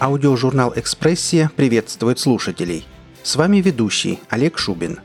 Аудиожурнал 0.00 0.72
«Экспрессия» 0.76 1.50
приветствует 1.54 2.18
слушателей. 2.18 2.86
С 3.22 3.36
вами 3.36 3.58
ведущий 3.58 4.18
Олег 4.30 4.56
Шубин. 4.56 4.98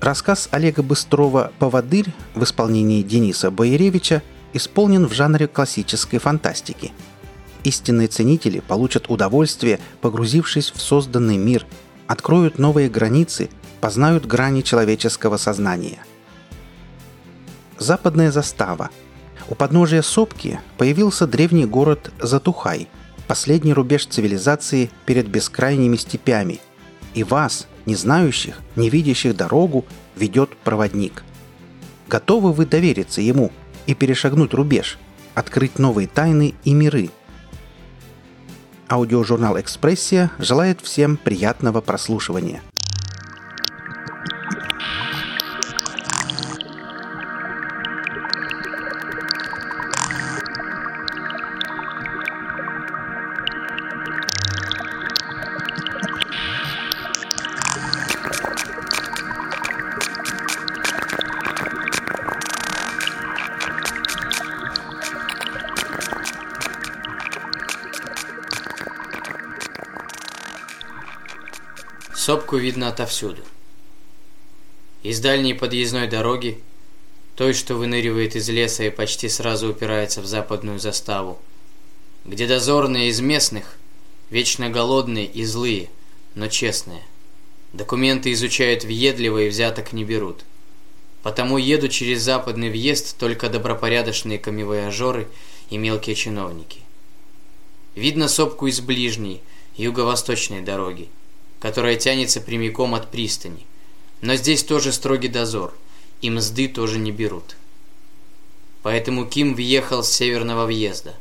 Рассказ 0.00 0.48
Олега 0.50 0.82
Быстрова 0.82 1.52
«Поводырь» 1.58 2.06
в 2.34 2.42
исполнении 2.42 3.02
Дениса 3.02 3.50
Бояревича 3.50 4.22
исполнен 4.54 5.04
в 5.04 5.12
жанре 5.12 5.46
классической 5.46 6.18
фантастики. 6.18 6.92
Истинные 7.64 8.08
ценители 8.08 8.60
получат 8.60 9.10
удовольствие, 9.10 9.78
погрузившись 10.00 10.70
в 10.70 10.80
созданный 10.80 11.36
мир, 11.36 11.66
откроют 12.06 12.58
новые 12.58 12.88
границы, 12.88 13.50
познают 13.82 14.24
грани 14.24 14.62
человеческого 14.62 15.36
сознания. 15.36 15.98
Западная 17.76 18.32
застава. 18.32 18.88
У 19.50 19.54
подножия 19.54 20.00
сопки 20.00 20.60
появился 20.78 21.26
древний 21.26 21.66
город 21.66 22.10
Затухай– 22.22 22.88
последний 23.26 23.72
рубеж 23.72 24.06
цивилизации 24.06 24.90
перед 25.04 25.28
бескрайними 25.28 25.96
степями. 25.96 26.60
И 27.14 27.24
вас, 27.24 27.66
не 27.86 27.94
знающих, 27.94 28.60
не 28.76 28.90
видящих 28.90 29.36
дорогу, 29.36 29.84
ведет 30.16 30.56
проводник. 30.58 31.24
Готовы 32.08 32.52
вы 32.52 32.66
довериться 32.66 33.20
ему 33.20 33.50
и 33.86 33.94
перешагнуть 33.94 34.54
рубеж, 34.54 34.98
открыть 35.34 35.78
новые 35.78 36.08
тайны 36.08 36.54
и 36.64 36.74
миры? 36.74 37.10
Аудиожурнал 38.88 39.58
«Экспрессия» 39.58 40.30
желает 40.38 40.80
всем 40.80 41.16
приятного 41.16 41.80
прослушивания– 41.80 42.62
Сопку 72.26 72.56
видно 72.56 72.88
отовсюду. 72.88 73.42
Из 75.04 75.20
дальней 75.20 75.54
подъездной 75.54 76.08
дороги, 76.08 76.60
той, 77.36 77.52
что 77.52 77.76
выныривает 77.76 78.34
из 78.34 78.48
леса 78.48 78.82
и 78.82 78.90
почти 78.90 79.28
сразу 79.28 79.70
упирается 79.70 80.20
в 80.20 80.26
западную 80.26 80.80
заставу, 80.80 81.38
где 82.24 82.48
дозорные 82.48 83.10
из 83.10 83.20
местных, 83.20 83.76
вечно 84.28 84.68
голодные 84.70 85.26
и 85.26 85.44
злые, 85.44 85.88
но 86.34 86.48
честные. 86.48 87.04
Документы 87.72 88.32
изучают 88.32 88.82
въедливо 88.82 89.42
и 89.42 89.48
взяток 89.48 89.92
не 89.92 90.02
берут. 90.02 90.40
Потому 91.22 91.58
едут 91.58 91.92
через 91.92 92.22
западный 92.22 92.70
въезд 92.70 93.16
только 93.18 93.48
добропорядочные 93.48 94.40
камевояжеры 94.40 95.28
и 95.70 95.78
мелкие 95.78 96.16
чиновники. 96.16 96.80
Видно 97.94 98.26
сопку 98.26 98.66
из 98.66 98.80
ближней, 98.80 99.42
юго-восточной 99.76 100.62
дороги, 100.62 101.08
которая 101.60 101.96
тянется 101.96 102.40
прямиком 102.40 102.94
от 102.94 103.10
пристани. 103.10 103.66
Но 104.20 104.36
здесь 104.36 104.64
тоже 104.64 104.92
строгий 104.92 105.28
дозор, 105.28 105.74
и 106.20 106.30
мзды 106.30 106.68
тоже 106.68 106.98
не 106.98 107.12
берут. 107.12 107.56
Поэтому 108.82 109.26
Ким 109.26 109.54
въехал 109.54 110.02
с 110.02 110.12
северного 110.12 110.66
въезда. 110.66 111.14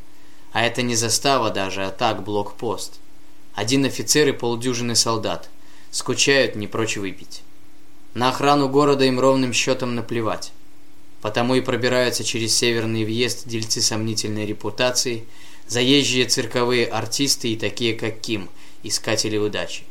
А 0.52 0.64
это 0.64 0.82
не 0.82 0.96
застава 0.96 1.50
даже, 1.50 1.86
а 1.86 1.92
так 1.92 2.24
блокпост. 2.24 3.00
Один 3.54 3.86
офицер 3.86 4.28
и 4.30 4.32
полдюжины 4.32 4.96
солдат. 4.96 5.50
Скучают, 5.92 6.56
не 6.56 6.68
прочь 6.68 6.98
выпить. 6.98 7.42
На 8.14 8.30
охрану 8.30 8.70
города 8.70 9.04
им 9.06 9.20
ровным 9.20 9.52
счетом 9.52 9.96
наплевать. 9.96 10.52
Потому 11.22 11.56
и 11.56 11.62
пробираются 11.62 12.24
через 12.24 12.56
северный 12.56 13.04
въезд 13.04 13.48
дельцы 13.48 13.82
сомнительной 13.82 14.46
репутации, 14.46 15.26
заезжие 15.68 16.26
цирковые 16.26 16.86
артисты 16.86 17.50
и 17.50 17.58
такие, 17.58 17.96
как 17.96 18.20
Ким, 18.20 18.50
искатели 18.84 19.38
удачи 19.38 19.84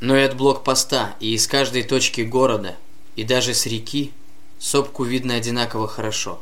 но 0.00 0.16
и 0.16 0.22
от 0.22 0.34
блокпоста, 0.34 1.14
и 1.20 1.34
из 1.34 1.46
каждой 1.46 1.82
точки 1.82 2.22
города, 2.22 2.76
и 3.16 3.24
даже 3.24 3.52
с 3.52 3.66
реки, 3.66 4.12
сопку 4.58 5.04
видно 5.04 5.34
одинаково 5.34 5.86
хорошо. 5.86 6.40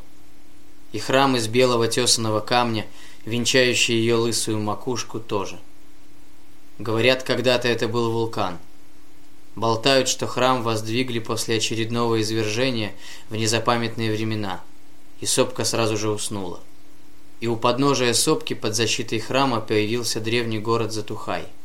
И 0.93 0.99
храм 1.01 1.37
из 1.37 1.49
белого 1.49 1.89
тесаного 1.89 2.41
камня, 2.41 2.87
венчающий 3.25 3.97
ее 3.97 4.15
лысую 4.15 4.61
макушку, 4.61 5.19
тоже. 5.19 5.59
Говорят, 6.79 7.25
когда-то 7.25 7.67
это 7.67 7.89
был 7.89 8.13
вулкан. 8.13 8.59
Болтают, 9.57 10.09
что 10.09 10.29
храм 10.29 10.63
воздвигли 10.63 11.19
после 11.19 11.57
очередного 11.57 12.21
извержения 12.21 12.93
в 13.29 13.35
незапамятные 13.35 14.13
времена, 14.13 14.63
и 15.21 15.27
сопка 15.27 15.65
сразу 15.65 15.97
же 15.97 16.11
уснула. 16.11 16.61
И 17.41 17.49
у 17.49 17.57
подножия 17.57 18.13
сопки 18.13 18.55
под 18.55 18.77
защитой 18.77 19.19
храма 19.19 19.61
появился 19.61 20.21
древний 20.21 20.61
город 20.61 20.93
Затухай– 20.93 21.49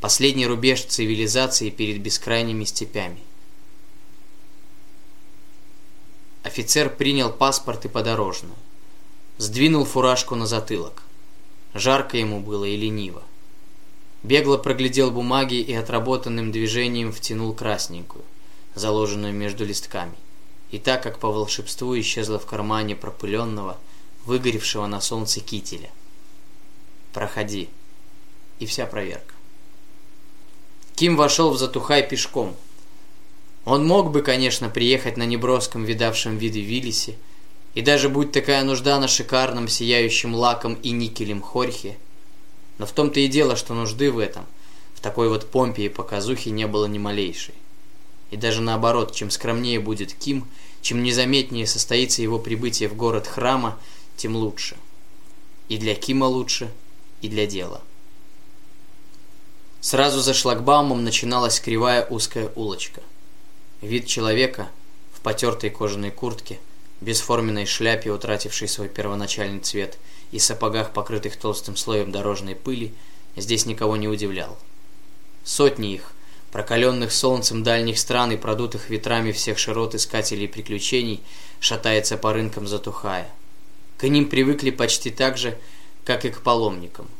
Последний 0.00 0.46
рубеж 0.46 0.84
цивилизации 0.86 1.68
перед 1.68 2.00
бескрайними 2.00 2.64
степями. 2.64 3.20
Офицер 6.42 6.88
принял 6.88 7.30
паспорт 7.30 7.84
и 7.84 7.88
подорожную. 7.88 8.54
Сдвинул 9.36 9.84
фуражку 9.84 10.36
на 10.36 10.46
затылок. 10.46 11.02
Жарко 11.74 12.16
ему 12.16 12.40
было 12.40 12.64
и 12.64 12.76
лениво. 12.76 13.22
Бегло 14.22 14.56
проглядел 14.56 15.10
бумаги 15.10 15.56
и 15.56 15.74
отработанным 15.74 16.50
движением 16.50 17.12
втянул 17.12 17.52
красненькую, 17.52 18.24
заложенную 18.74 19.34
между 19.34 19.66
листками. 19.66 20.16
И 20.70 20.78
так, 20.78 21.02
как 21.02 21.18
по 21.18 21.30
волшебству 21.30 21.98
исчезла 22.00 22.38
в 22.38 22.46
кармане 22.46 22.96
пропыленного, 22.96 23.76
выгоревшего 24.24 24.86
на 24.86 25.02
солнце 25.02 25.40
кителя. 25.40 25.90
«Проходи». 27.12 27.68
И 28.60 28.66
вся 28.66 28.86
проверка. 28.86 29.34
Ким 31.00 31.16
вошел 31.16 31.48
в 31.48 31.56
Затухай 31.56 32.06
пешком. 32.06 32.54
Он 33.64 33.86
мог 33.86 34.10
бы, 34.10 34.20
конечно, 34.20 34.68
приехать 34.68 35.16
на 35.16 35.22
неброском 35.22 35.82
видавшем 35.82 36.36
виды 36.36 36.60
Виллисе, 36.60 37.16
и 37.74 37.80
даже 37.80 38.10
будь 38.10 38.32
такая 38.32 38.62
нужда 38.64 39.00
на 39.00 39.08
шикарном 39.08 39.66
сияющем 39.66 40.34
лаком 40.34 40.74
и 40.74 40.90
никелем 40.90 41.40
Хорхе, 41.40 41.96
но 42.76 42.84
в 42.84 42.92
том-то 42.92 43.18
и 43.18 43.28
дело, 43.28 43.56
что 43.56 43.72
нужды 43.72 44.12
в 44.12 44.18
этом, 44.18 44.44
в 44.94 45.00
такой 45.00 45.30
вот 45.30 45.50
помпе 45.50 45.86
и 45.86 45.88
показухе 45.88 46.50
не 46.50 46.66
было 46.66 46.84
ни 46.84 46.98
малейшей. 46.98 47.54
И 48.30 48.36
даже 48.36 48.60
наоборот, 48.60 49.14
чем 49.14 49.30
скромнее 49.30 49.80
будет 49.80 50.12
Ким, 50.12 50.46
чем 50.82 51.02
незаметнее 51.02 51.66
состоится 51.66 52.20
его 52.20 52.38
прибытие 52.38 52.90
в 52.90 52.94
город 52.94 53.26
храма, 53.26 53.78
тем 54.18 54.36
лучше. 54.36 54.76
И 55.70 55.78
для 55.78 55.94
Кима 55.94 56.26
лучше, 56.26 56.70
и 57.22 57.30
для 57.30 57.46
дела. 57.46 57.80
Сразу 59.80 60.20
за 60.20 60.34
шлагбаумом 60.34 61.04
начиналась 61.04 61.58
кривая 61.58 62.04
узкая 62.04 62.52
улочка. 62.54 63.00
Вид 63.80 64.06
человека 64.06 64.68
в 65.14 65.20
потертой 65.20 65.70
кожаной 65.70 66.10
куртке, 66.10 66.58
бесформенной 67.00 67.64
шляпе, 67.64 68.10
утратившей 68.10 68.68
свой 68.68 68.88
первоначальный 68.88 69.60
цвет, 69.60 69.96
и 70.32 70.38
сапогах, 70.38 70.92
покрытых 70.92 71.36
толстым 71.36 71.76
слоем 71.76 72.12
дорожной 72.12 72.56
пыли, 72.56 72.92
здесь 73.36 73.64
никого 73.64 73.96
не 73.96 74.06
удивлял. 74.06 74.58
Сотни 75.44 75.94
их, 75.94 76.12
прокаленных 76.52 77.10
солнцем 77.10 77.62
дальних 77.62 77.98
стран 77.98 78.32
и 78.32 78.36
продутых 78.36 78.90
ветрами 78.90 79.32
всех 79.32 79.58
широт 79.58 79.94
искателей 79.94 80.46
приключений, 80.46 81.22
шатается 81.58 82.18
по 82.18 82.34
рынкам 82.34 82.68
затухая. 82.68 83.30
К 83.96 84.06
ним 84.08 84.28
привыкли 84.28 84.70
почти 84.70 85.08
так 85.08 85.38
же, 85.38 85.56
как 86.04 86.26
и 86.26 86.30
к 86.30 86.42
паломникам– 86.42 87.08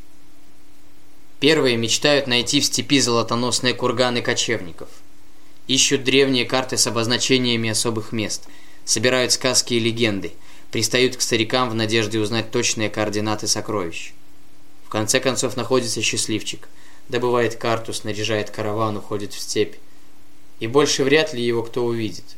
Первые 1.41 1.79
мечтают 1.79 2.27
найти 2.27 2.61
в 2.61 2.67
степи 2.67 3.01
золотоносные 3.01 3.73
курганы 3.73 4.21
кочевников. 4.21 4.91
Ищут 5.69 6.05
древние 6.05 6.45
карты 6.45 6.77
с 6.77 6.87
обозначениями 6.87 7.71
особых 7.71 8.13
мест, 8.13 8.47
собирают 8.85 9.33
сказки 9.33 9.73
и 9.73 9.79
легенды, 9.79 10.33
пристают 10.71 11.17
к 11.17 11.23
старикам 11.23 11.71
в 11.71 11.75
надежде 11.75 12.19
узнать 12.21 12.51
точные 12.51 12.91
координаты 12.91 13.47
сокровищ. 13.47 14.13
В 14.85 14.91
конце 14.91 15.19
концов 15.19 15.57
находится 15.57 16.03
счастливчик, 16.03 16.69
добывает 17.09 17.57
карту, 17.57 17.95
снаряжает 17.95 18.51
караван, 18.51 18.99
уходит 18.99 19.33
в 19.33 19.41
степь. 19.41 19.77
И 20.59 20.67
больше 20.67 21.05
вряд 21.05 21.33
ли 21.33 21.43
его 21.43 21.63
кто 21.63 21.87
увидит. 21.87 22.37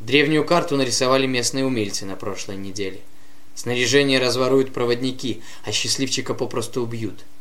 Древнюю 0.00 0.44
карту 0.44 0.76
нарисовали 0.76 1.26
местные 1.26 1.64
умельцы 1.64 2.04
на 2.04 2.16
прошлой 2.16 2.56
неделе. 2.56 3.02
Снаряжение 3.54 4.18
разворуют 4.18 4.72
проводники, 4.72 5.42
а 5.64 5.70
счастливчика 5.70 6.34
попросту 6.34 6.82
убьют– 6.82 7.20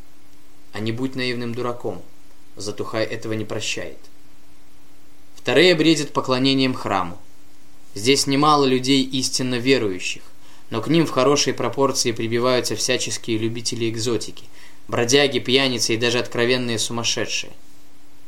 а 0.75 0.81
не 0.81 0.91
будь 0.91 1.15
наивным 1.15 1.55
дураком. 1.55 2.01
Затухай 2.57 3.05
этого 3.05 3.31
не 3.31 3.45
прощает. 3.45 3.97
Вторые 5.33 5.73
бредят 5.73 6.11
поклонением 6.11 6.73
храму. 6.73 7.17
Здесь 7.93 8.27
немало 8.27 8.65
людей 8.65 9.01
истинно 9.03 9.55
верующих, 9.55 10.21
но 10.69 10.81
к 10.81 10.89
ним 10.89 11.05
в 11.05 11.11
хорошей 11.11 11.53
пропорции 11.53 12.11
прибиваются 12.11 12.75
всяческие 12.75 13.37
любители 13.37 13.89
экзотики, 13.89 14.43
бродяги, 14.89 15.39
пьяницы 15.39 15.93
и 15.93 15.97
даже 15.97 16.19
откровенные 16.19 16.77
сумасшедшие. 16.77 17.53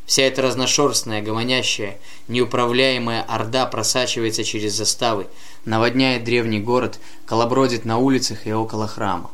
Вся 0.05 0.23
эта 0.23 0.41
разношерстная, 0.41 1.21
гомонящая, 1.21 1.99
неуправляемая 2.29 3.23
орда 3.23 3.65
просачивается 3.65 4.45
через 4.45 4.73
заставы, 4.73 5.27
наводняет 5.65 6.23
древний 6.23 6.61
город, 6.61 7.01
колобродит 7.25 7.83
на 7.83 7.97
улицах 7.97 8.47
и 8.47 8.53
около 8.53 8.87
храма. 8.87 9.31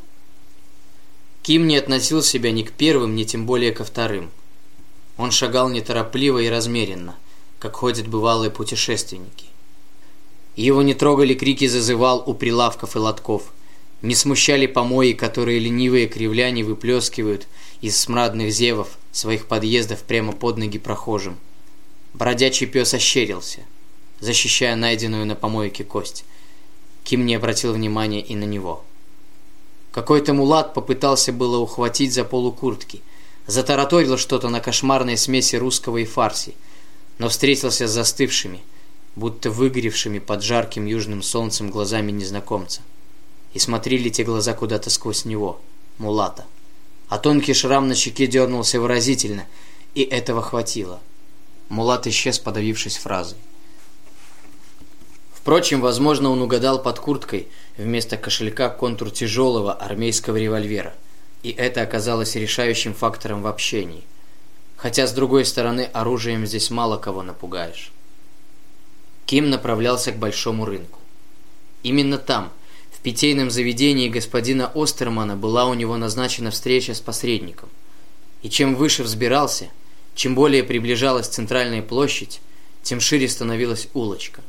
Ким 1.43 1.67
не 1.67 1.75
относил 1.75 2.23
себя 2.23 2.51
ни 2.53 2.63
к 2.63 2.71
первым, 2.71 3.15
ни 3.15 3.25
тем 3.25 3.45
более 3.45 3.73
ко 3.73 3.83
вторым. 3.83 4.31
Он 5.17 5.29
шагал 5.29 5.69
неторопливо 5.69 6.39
и 6.39 6.47
размеренно, 6.47 7.17
как 7.59 7.75
ходят 7.75 8.07
бывалые 8.07 8.49
путешественники. 8.49 9.47
Его 10.55 10.81
не 10.83 10.93
трогали 10.93 11.33
крики 11.33 11.67
зазывал 11.67 12.23
у 12.25 12.33
прилавков 12.33 12.95
и 12.95 12.99
лотков, 12.99 13.51
не 14.01 14.15
смущали 14.15 14.67
помои, 14.67 15.11
которые 15.11 15.59
ленивые 15.59 16.07
кривляне 16.07 16.63
выплескивают 16.63 17.47
из 17.81 17.97
смрадных 17.97 18.53
зевов 18.53 18.97
своих 19.11 19.47
подъездов 19.47 20.03
прямо 20.03 20.31
под 20.31 20.57
ноги 20.57 20.79
прохожим. 20.79 21.37
Бродячий 22.13 22.67
пес 22.67 22.93
ощерился, 22.93 23.65
защищая 24.21 24.77
найденную 24.77 25.25
на 25.25 25.35
помойке 25.35 25.83
кость. 25.83 26.23
Ким 27.03 27.25
не 27.25 27.35
обратил 27.35 27.73
внимания 27.73 28.21
и 28.21 28.33
на 28.33 28.45
него. 28.45 28.85
Какой-то 29.93 30.33
мулат 30.33 30.73
попытался 30.73 31.31
было 31.31 31.57
ухватить 31.57 32.13
за 32.13 32.25
полу 32.25 32.51
куртки, 32.51 33.03
затараторил 33.45 34.17
что-то 34.17 34.49
на 34.49 34.59
кошмарной 34.59 35.17
смеси 35.17 35.55
русского 35.55 35.97
и 35.97 36.05
фарси, 36.05 36.55
но 37.19 37.29
встретился 37.29 37.87
с 37.87 37.91
застывшими, 37.91 38.61
будто 39.15 39.51
выгоревшими 39.51 40.17
под 40.17 40.41
жарким 40.41 40.87
южным 40.87 41.21
солнцем 41.21 41.69
глазами 41.69 42.11
незнакомца 42.11 42.81
и 43.53 43.59
смотрели 43.59 44.09
те 44.09 44.23
глаза 44.23 44.55
куда-то 44.55 44.89
сквозь 44.89 45.25
него, 45.25 45.61
мулата. 45.99 46.45
А 47.07 47.19
тонкий 47.19 47.53
шрам 47.53 47.87
на 47.87 47.93
щеке 47.93 48.25
дернулся 48.25 48.81
выразительно, 48.81 49.45
и 49.93 50.01
этого 50.01 50.41
хватило. 50.41 51.01
Мулат 51.69 52.07
исчез, 52.07 52.39
подавившись 52.39 52.97
фразой. 52.97 53.37
Впрочем, 55.43 55.81
возможно, 55.81 56.31
он 56.31 56.41
угадал 56.41 56.81
под 56.81 56.97
курткой 56.97 57.47
вместо 57.77 58.17
кошелька 58.17 58.69
контур 58.69 59.11
тяжелого 59.11 59.73
армейского 59.73 60.37
револьвера, 60.37 60.95
и 61.43 61.51
это 61.51 61.83
оказалось 61.83 62.33
решающим 62.33 62.95
фактором 62.95 63.43
в 63.43 63.47
общении. 63.47 64.03
Хотя, 64.75 65.05
с 65.05 65.11
другой 65.11 65.45
стороны, 65.45 65.89
оружием 65.93 66.47
здесь 66.47 66.71
мало 66.71 66.97
кого 66.97 67.21
напугаешь. 67.21 67.91
Ким 69.27 69.51
направлялся 69.51 70.11
к 70.11 70.17
большому 70.17 70.65
рынку. 70.65 70.97
Именно 71.83 72.17
там– 72.17 72.51
питейном 73.03 73.51
заведении 73.51 74.07
господина 74.07 74.71
Остермана 74.73 75.35
была 75.35 75.65
у 75.65 75.73
него 75.73 75.97
назначена 75.97 76.49
встреча 76.51 76.93
с 76.93 77.01
посредником. 77.01 77.69
И 78.41 78.49
чем 78.49 78.75
выше 78.75 79.03
взбирался, 79.03 79.69
чем 80.15 80.35
более 80.35 80.63
приближалась 80.63 81.27
центральная 81.27 81.81
площадь, 81.81 82.39
тем 82.81 82.99
шире 82.99 83.27
становилась 83.27 83.89
улочка. 83.93 84.41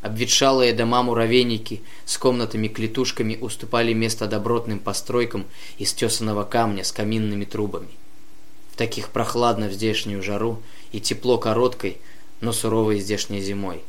Обветшалые 0.00 0.72
дома-муравейники 0.72 1.82
с 2.04 2.18
комнатами-клетушками 2.18 3.36
уступали 3.40 3.92
место 3.92 4.26
добротным 4.26 4.78
постройкам 4.78 5.44
из 5.76 5.92
тесаного 5.92 6.44
камня 6.44 6.84
с 6.84 6.92
каминными 6.92 7.44
трубами. 7.44 7.90
В 8.72 8.76
таких 8.76 9.08
прохладно 9.10 9.68
в 9.68 9.72
здешнюю 9.72 10.22
жару 10.22 10.62
и 10.92 11.00
тепло 11.00 11.38
короткой, 11.38 11.98
но 12.40 12.52
суровой 12.52 13.00
здешней 13.00 13.40
зимой. 13.40 13.82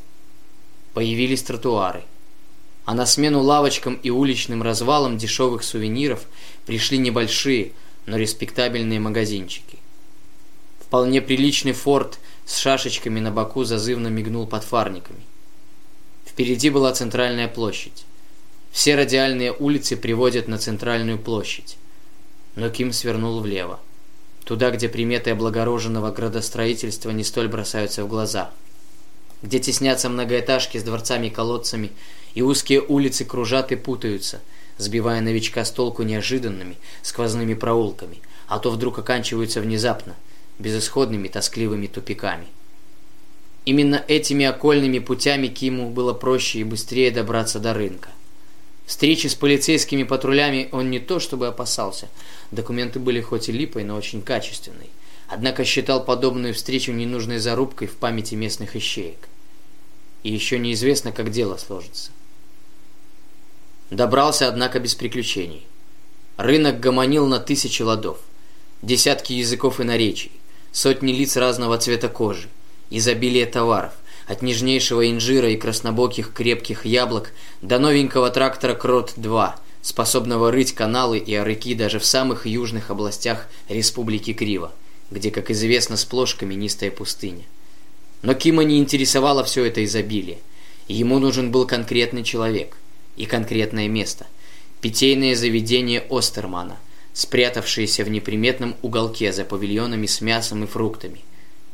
Появились 0.94 1.42
тротуары– 1.42 2.02
а 2.90 2.94
на 2.94 3.06
смену 3.06 3.40
лавочкам 3.40 3.94
и 4.02 4.10
уличным 4.10 4.64
развалам 4.64 5.16
дешевых 5.16 5.62
сувениров 5.62 6.24
пришли 6.66 6.98
небольшие, 6.98 7.70
но 8.06 8.16
респектабельные 8.16 8.98
магазинчики. 8.98 9.78
Вполне 10.80 11.20
приличный 11.20 11.72
форт 11.72 12.18
с 12.46 12.56
шашечками 12.58 13.20
на 13.20 13.30
боку 13.30 13.62
зазывно 13.62 14.08
мигнул 14.08 14.44
под 14.46 14.64
фарниками. 14.64 15.20
Впереди 16.40 16.70
была 16.70 16.90
центральная 16.94 17.48
площадь. 17.48 18.06
Все 18.72 18.94
радиальные 18.94 19.52
улицы 19.52 19.94
приводят 19.94 20.48
на 20.48 20.56
центральную 20.56 21.18
площадь. 21.18 21.76
Но 22.56 22.70
Ким 22.70 22.94
свернул 22.94 23.40
влево. 23.40 23.78
Туда, 24.44 24.70
где 24.70 24.88
приметы 24.88 25.32
облагороженного 25.32 26.10
градостроительства 26.10 27.10
не 27.10 27.24
столь 27.24 27.48
бросаются 27.48 28.04
в 28.04 28.08
глаза. 28.08 28.52
Где 29.42 29.58
теснятся 29.58 30.08
многоэтажки 30.08 30.78
с 30.78 30.82
дворцами 30.82 31.26
и 31.26 31.30
колодцами 31.30 31.92
и 32.32 32.40
узкие 32.40 32.80
улицы 32.80 33.26
кружат 33.26 33.70
и 33.72 33.76
путаются, 33.76 34.40
сбивая 34.78 35.20
новичка 35.20 35.66
с 35.66 35.70
толку 35.70 36.04
неожиданными 36.04 36.78
сквозными 37.02 37.52
проулками, 37.52 38.16
а 38.46 38.60
то 38.60 38.70
вдруг 38.70 38.98
оканчиваются 38.98 39.60
внезапно, 39.60 40.16
безысходными 40.58 41.28
тоскливыми 41.28 41.86
тупиками. 41.86 42.46
Именно 43.64 44.02
этими 44.08 44.46
окольными 44.46 44.98
путями 44.98 45.48
Киму 45.48 45.90
было 45.90 46.12
проще 46.14 46.60
и 46.60 46.64
быстрее 46.64 47.10
добраться 47.10 47.58
до 47.58 47.74
рынка. 47.74 48.08
Встречи 48.86 49.28
с 49.28 49.34
полицейскими 49.34 50.02
патрулями 50.02 50.68
он 50.72 50.90
не 50.90 50.98
то 50.98 51.20
чтобы 51.20 51.46
опасался, 51.46 52.08
документы 52.50 52.98
были 52.98 53.20
хоть 53.20 53.48
и 53.48 53.52
липой, 53.52 53.84
но 53.84 53.96
очень 53.96 54.22
качественной, 54.22 54.90
однако 55.28 55.64
считал 55.64 56.04
подобную 56.04 56.54
встречу 56.54 56.90
ненужной 56.90 57.38
зарубкой 57.38 57.86
в 57.86 57.96
памяти 57.96 58.34
местных 58.34 58.74
ищеек. 58.74 59.28
И 60.22 60.32
еще 60.32 60.58
неизвестно, 60.58 61.12
как 61.12 61.30
дело 61.30 61.56
сложится. 61.56 62.10
Добрался, 63.90 64.48
однако, 64.48 64.80
без 64.80 64.94
приключений. 64.94 65.66
Рынок 66.36 66.80
гомонил 66.80 67.26
на 67.26 67.38
тысячи 67.38 67.82
ладов. 67.82 68.18
Десятки 68.82 69.34
языков 69.34 69.80
и 69.80 69.84
наречий. 69.84 70.32
Сотни 70.72 71.12
лиц 71.12 71.36
разного 71.36 71.78
цвета 71.78 72.08
кожи. 72.08 72.48
Изобилие 72.90 73.46
товаров. 73.46 73.92
От 74.26 74.42
нежнейшего 74.42 75.10
инжира 75.10 75.50
и 75.50 75.56
краснобоких 75.56 76.32
крепких 76.32 76.84
яблок 76.84 77.32
до 77.62 77.78
новенького 77.78 78.30
трактора 78.30 78.74
Крот-2, 78.74 79.52
способного 79.82 80.52
рыть 80.52 80.72
каналы 80.72 81.18
и 81.18 81.34
орыки 81.34 81.74
даже 81.74 81.98
в 81.98 82.04
самых 82.04 82.46
южных 82.46 82.90
областях 82.90 83.48
Республики 83.68 84.32
Крива, 84.32 84.72
где, 85.10 85.30
как 85.30 85.50
известно, 85.50 85.96
сплошь 85.96 86.34
каменистая 86.34 86.90
пустыня. 86.90 87.44
Но 88.22 88.34
Кима 88.34 88.62
не 88.64 88.78
интересовало 88.78 89.42
все 89.44 89.64
это 89.64 89.84
изобилие. 89.84 90.38
Ему 90.86 91.18
нужен 91.18 91.50
был 91.50 91.66
конкретный 91.66 92.22
человек– 92.22 92.76
и 93.20 93.26
конкретное 93.26 93.86
место. 93.86 94.26
Питейное 94.80 95.34
заведение 95.34 96.02
Остермана, 96.08 96.78
спрятавшееся 97.12 98.02
в 98.02 98.08
неприметном 98.08 98.76
уголке 98.80 99.30
за 99.32 99.44
павильонами 99.44 100.06
с 100.06 100.22
мясом 100.22 100.64
и 100.64 100.66
фруктами. 100.66 101.20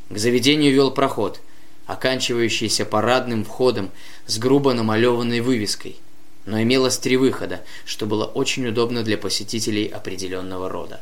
К 0.08 0.18
заведению 0.18 0.72
вел 0.72 0.90
проход, 0.90 1.40
оканчивающийся 1.86 2.84
парадным 2.84 3.44
входом 3.44 3.90
с 4.26 4.38
грубо 4.38 4.72
намалеванной 4.72 5.40
вывеской, 5.40 5.96
но 6.44 6.62
имелось 6.62 6.98
три 6.98 7.16
выхода, 7.16 7.62
что 7.84 8.06
было 8.06 8.24
очень 8.24 8.66
удобно 8.66 9.02
для 9.02 9.18
посетителей 9.18 9.86
определенного 9.86 10.68
рода. 10.68 11.00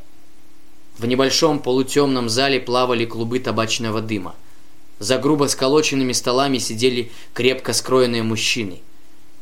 В 0.99 1.07
небольшом 1.07 1.59
полутемном 1.59 2.29
зале 2.29 2.61
плавали 2.61 3.05
клубы 3.05 3.41
табачного 3.41 4.01
дыма. 4.01 4.35
За 4.99 5.19
грубо 5.19 5.47
сколоченными 5.47 6.13
столами 6.13 6.59
сидели 6.59 7.11
крепко 7.35 7.73
скроенные 7.73 8.23
мужчины– 8.23 8.81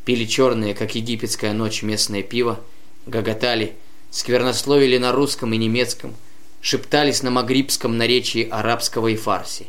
пили 0.04 0.24
черное, 0.24 0.74
как 0.74 0.94
египетская 0.94 1.52
ночь, 1.52 1.82
местное 1.82 2.22
пиво, 2.22 2.60
гоготали, 3.06 3.76
сквернословили 4.10 4.98
на 4.98 5.12
русском 5.12 5.52
и 5.52 5.56
немецком, 5.56 6.14
шептались 6.62 7.22
на 7.22 7.30
магрибском 7.30 7.98
наречии 7.98 8.48
арабского 8.48 9.08
и 9.08 9.16
фарси. 9.16 9.66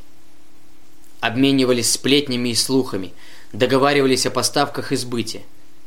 Обменивались 1.19 1.91
сплетнями 1.91 2.49
и 2.49 2.55
слухами, 2.55 3.11
договаривались 3.51 4.25
о 4.25 4.31
поставках 4.31 4.93
и 4.93 4.95
сбыте, 4.95 5.41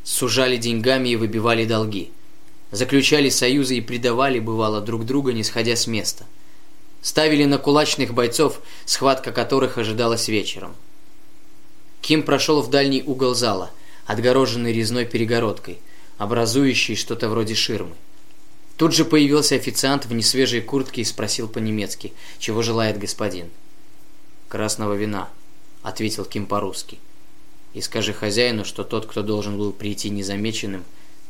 сужали 0.04 0.58
деньгами 0.58 1.08
и 1.08 1.16
выбивали 1.16 1.64
долги, 1.64 2.10
заключали 2.70 3.30
союзы 3.30 3.78
и 3.78 3.80
предавали, 3.80 4.38
бывало, 4.38 4.82
друг 4.82 5.06
друга, 5.06 5.32
не 5.32 5.44
сходя 5.44 5.76
с 5.76 5.86
места. 5.86 6.26
Ставили 7.00 7.44
на 7.44 7.56
кулачных 7.56 8.12
бойцов, 8.12 8.60
схватка 8.84 9.32
которых 9.32 9.78
ожидалась 9.78 10.28
вечером. 10.28 10.74
Ким 12.02 12.22
прошел 12.22 12.60
в 12.60 12.68
дальний 12.68 13.02
угол 13.02 13.34
зала– 13.34 13.70
отгороженный 14.06 14.72
резной 14.72 15.04
перегородкой, 15.04 15.78
образующей 16.16 16.94
что-то 16.94 17.28
вроде 17.28 17.54
ширмы. 17.54 17.94
Тут 18.76 18.94
же 18.94 19.04
появился 19.04 19.54
официант 19.54 20.04
в 20.04 20.12
несвежей 20.12 20.60
куртке 20.60 21.00
и 21.00 21.04
спросил 21.04 21.48
по-немецки, 21.48 22.12
чего 22.38 22.62
желает 22.62 22.98
господин. 22.98 23.48
«Красного 24.48 24.94
вина»,— 24.94 25.30
ответил 25.82 26.24
Ким 26.24 26.46
по-русски. 26.46 26.98
«И 27.72 27.80
скажи 27.80 28.12
хозяину, 28.12 28.64
что 28.64 28.84
тот, 28.84 29.06
кто 29.06 29.22
должен 29.22 29.56
был 29.56 29.72
прийти 29.72 30.10
незамеченным, 30.10 30.84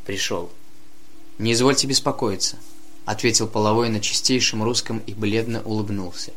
пришел». 0.05 0.49
«Не 1.37 1.53
извольте 1.53 1.87
беспокоиться»,— 1.87 2.57
ответил 3.05 3.47
половой 3.47 3.89
на 3.89 4.01
чистейшем 4.01 4.63
русском 4.63 4.99
и 4.99 5.13
бледно 5.13 5.61
улыбнулся. 5.63 6.33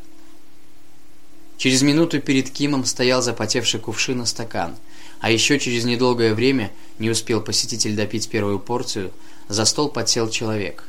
Через 1.57 1.83
минуту 1.83 2.21
перед 2.21 2.51
Кимом 2.51 2.85
стоял 2.85 3.21
запотевший 3.21 3.81
кувшин 3.81 4.23
и 4.23 4.27
стакан— 4.27 4.77
А 5.21 5.31
еще 5.31 5.59
через 5.59 5.85
недолгое 5.85 6.35
время, 6.35 6.73
не 6.99 7.11
успел 7.11 7.43
посетитель 7.43 7.95
допить 7.95 8.31
первую 8.31 8.59
порцию, 8.59 9.13
за 9.49 9.67
стол 9.67 9.91
подсел 9.91 10.31
человек. 10.31 10.85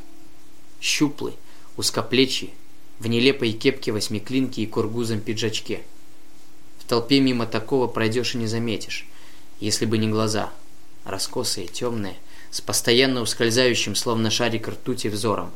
Щуплый, 0.81 1.35
узкоплечий, 1.77 2.55
в 2.97 3.05
нелепой 3.05 3.51
кепке 3.51 3.91
восьмиклинки 3.91 4.61
и 4.61 4.65
кургузом 4.65 5.21
пиджачке. 5.21 5.83
В 6.79 6.85
толпе 6.85 7.19
мимо 7.19 7.45
такого 7.45 7.85
пройдешь 7.85 8.33
и 8.33 8.39
не 8.39 8.47
заметишь, 8.47 9.05
если 9.59 9.85
бы 9.85 9.99
не 9.99 10.07
глаза, 10.07 10.51
раскосые, 11.05 11.67
темные, 11.67 12.15
с 12.49 12.61
постоянно 12.61 13.21
ускользающим, 13.21 13.93
словно 13.93 14.31
шарик 14.31 14.67
ртути, 14.67 15.07
взором. 15.07 15.51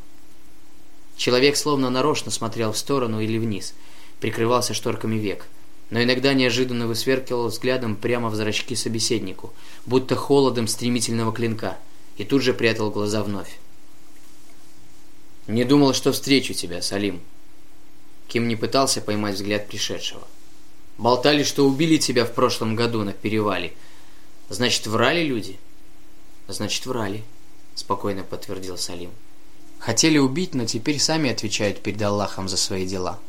Человек 1.17 1.58
словно 1.58 1.89
нарочно 1.89 2.29
смотрел 2.29 2.72
в 2.72 2.77
сторону 2.77 3.20
или 3.20 3.39
вниз, 3.39 3.74
прикрывался 4.20 4.75
шторками 4.75 5.15
век, 5.15 5.48
но 5.89 6.03
иногда 6.03 6.36
неожиданно 6.36 6.86
высверкивал 6.86 7.48
взглядом 7.48 7.96
прямо 7.96 8.29
в 8.29 8.36
зрачки 8.36 8.75
собеседнику, 8.75 9.53
будто 9.88 10.15
холодом 10.15 10.67
стремительного 10.67 11.34
клинка, 11.34 11.79
и 12.17 12.24
тут 12.24 12.44
же 12.44 12.53
прятал 12.53 12.91
глаза 12.91 13.24
вновь. 13.24 13.58
«Не 15.47 15.63
думал, 15.63 15.93
что 15.93 16.11
встречу 16.11 16.53
тебя, 16.53 16.81
Салим». 16.81 17.21
Ким 18.27 18.47
не 18.47 18.55
пытался 18.55 18.99
поймать 18.99 19.35
взгляд 19.35 19.67
пришедшего. 19.67 20.27
«Болтали, 20.97 21.43
что 21.43 21.67
убили 21.67 21.97
тебя 21.97 22.25
в 22.25 22.33
прошлом 22.33 22.75
году 22.75 23.03
на 23.03 23.13
перевале. 23.13 23.73
Значит, 24.49 24.87
врали 24.87 25.23
люди?» 25.23 25.59
«Значит, 26.47 26.85
врали»,— 26.87 27.23
спокойно 27.75 28.23
подтвердил 28.23 28.77
Салим. 28.77 29.11
«Хотели 29.77 30.17
убить, 30.17 30.55
но 30.55 30.65
теперь 30.65 30.99
сами 30.99 31.29
отвечают 31.29 31.81
перед 31.81 32.01
Аллахом 32.01 32.49
за 32.49 32.57
свои 32.57 32.87
дела». 32.87 33.19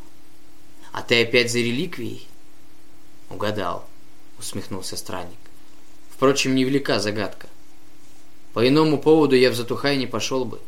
«А 0.93 1.03
ты 1.03 1.23
опять 1.23 1.53
за 1.53 1.59
реликвией?» 1.59 2.27
«Угадал»,— 3.29 3.87
усмехнулся 4.39 4.97
странник. 4.97 5.37
«Впрочем, 6.09 6.55
невелика 6.55 6.99
загадка. 6.99 7.49
По 8.55 8.67
иному 8.67 8.99
поводу 8.99 9.37
я 9.37 9.51
в 9.51 9.55
затухай 9.55 9.99
не 9.99 10.07
пошел 10.07 10.47
бы». 10.47 10.61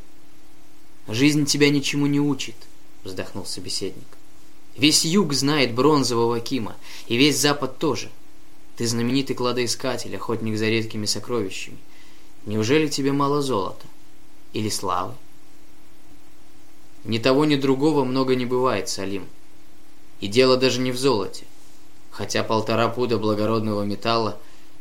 «Жизнь 1.09 1.47
тебя 1.47 1.71
ничему 1.71 2.07
не 2.07 2.21
учит»,— 2.21 2.55
вздохнул 3.05 3.45
собеседник. 3.45 4.07
«Весь 4.77 5.05
юг 5.05 5.33
знает 5.33 5.75
бронзового 5.75 6.39
Кима, 6.39 6.77
и 7.09 7.17
весь 7.17 7.39
запад 7.39 7.79
тоже. 7.79 8.11
Ты 8.77 8.87
знаменитый 8.87 9.35
кладоискатель, 9.35 10.15
охотник 10.15 10.57
за 10.57 10.69
редкими 10.69 11.07
сокровищами. 11.07 11.79
Неужели 12.47 12.87
тебе 12.87 13.13
мало 13.13 13.43
золота? 13.43 13.87
Или 14.53 14.69
славы?» 14.69 15.15
«Ни 17.05 17.19
того, 17.19 17.45
ни 17.45 17.57
другого 17.57 18.05
много 18.05 18.37
не 18.37 18.47
бывает, 18.47 18.89
Салим. 18.89 19.27
И 20.21 20.29
дело 20.29 20.57
даже 20.57 20.81
не 20.81 20.93
в 20.93 20.99
золоте 20.99 21.45
хотя 22.19 22.43
полтора 22.43 22.89
пуда 22.89 23.17
благородного 23.17 23.85
металла, 23.85 24.39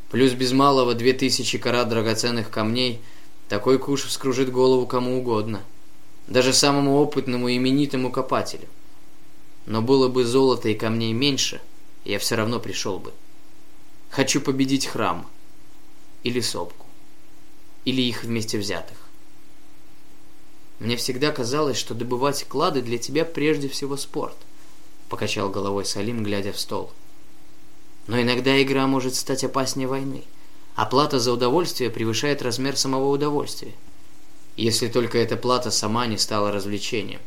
плюс 0.09 0.31
без 0.31 0.53
малого 0.53 0.95
две 0.95 1.13
тысячи 1.13 1.59
карат 1.59 1.87
драгоценных 1.87 2.49
камней, 2.49 2.99
такой 3.47 3.77
куш 3.77 4.05
вскружит 4.05 4.51
голову 4.51 4.87
кому 4.87 5.19
угодно, 5.19 5.61
даже 6.27 6.53
самому 6.53 6.97
опытному 6.97 7.49
именитому 7.49 8.11
копателю. 8.11 8.67
Но 9.65 9.81
было 9.81 10.07
бы 10.07 10.25
золота 10.25 10.69
и 10.69 10.75
камней 10.75 11.13
меньше, 11.13 11.61
я 12.05 12.19
все 12.19 12.35
равно 12.35 12.59
пришел 12.59 12.99
бы. 12.99 13.13
Хочу 14.09 14.39
победить 14.39 14.87
храм, 14.87 15.27
или 16.23 16.39
сопку, 16.39 16.85
или 17.85 18.01
их 18.01 18.23
вместе 18.23 18.57
взятых. 18.57 18.97
Мне 20.79 20.95
всегда 20.95 21.31
казалось, 21.31 21.77
что 21.77 21.93
добывать 21.93 22.45
клады 22.45 22.81
для 22.81 22.97
тебя 22.97 23.25
прежде 23.25 23.67
всего 23.67 23.97
спорт, 23.97 24.37
покачал 25.09 25.49
головой 25.49 25.85
Салим, 25.85 26.23
глядя 26.23 26.53
в 26.53 26.59
стол.— 26.59 26.91
но 28.07 28.21
иногда 28.21 28.61
игра 28.61 28.87
может 28.87 29.15
стать 29.15 29.43
опаснее 29.43 29.87
войны. 29.87 30.23
Оплата 30.75 31.19
за 31.19 31.33
удовольствие 31.33 31.89
превышает 31.89 32.41
размер 32.41 32.77
самого 32.77 33.09
удовольствия. 33.09 33.73
Если 34.57 34.87
только 34.87 35.19
эта 35.19 35.37
плата 35.37 35.69
сама 35.69 36.07
не 36.07 36.17
стала 36.17 36.51
развлечением. 36.51 37.21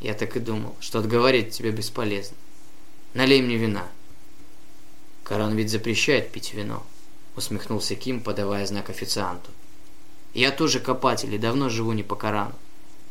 Я 0.00 0.14
так 0.14 0.36
и 0.36 0.40
думал, 0.40 0.74
что 0.80 0.98
отговаривать 1.00 1.50
тебя 1.50 1.70
бесполезно. 1.70 2.36
Налей 3.12 3.42
мне 3.42 3.56
вина. 3.56 3.86
Коран 5.22 5.54
ведь 5.54 5.70
запрещает 5.70 6.32
пить 6.32 6.54
вино, 6.54 6.82
усмехнулся 7.36 7.94
Ким, 7.94 8.22
подавая 8.22 8.64
знак 8.64 8.88
официанту. 8.88 9.50
Я 10.32 10.50
тоже 10.50 10.80
копатель 10.80 11.34
и 11.34 11.38
давно 11.38 11.68
живу 11.68 11.92
не 11.92 12.02
по 12.02 12.16
Корану, 12.16 12.54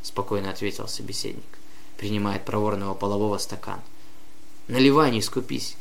спокойно 0.02 0.50
ответил 0.50 0.88
собеседник, 0.88 1.60
принимая 1.98 2.38
от 2.38 2.46
проворного 2.46 2.96
полового 2.96 3.38
стакан. 3.38 3.80
Наливай, 4.68 5.12
не 5.12 5.22
скупись. 5.22 5.78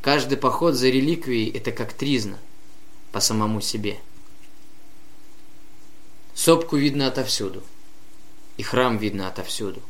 Каждый 0.00 0.38
поход 0.38 0.74
за 0.74 0.88
реликвией– 0.88 1.50
это 1.54 1.72
как 1.72 1.92
тризна 1.92 2.38
по 3.12 3.20
самому 3.20 3.60
себе. 3.60 3.98
Сопку 6.36 6.76
видно 6.76 7.08
отовсюду, 7.08 7.64
и 8.56 8.62
храм 8.62 8.98
видно 8.98 9.26
отовсюду. 9.26 9.82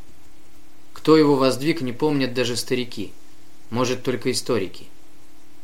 Кто 0.95 1.19
его 1.19 1.37
воздвиг, 1.37 1.83
не 1.83 1.93
помнят 1.93 2.33
даже 2.33 2.57
старики, 2.57 3.13
может 3.69 4.03
только 4.03 4.33
историки. 4.33 4.87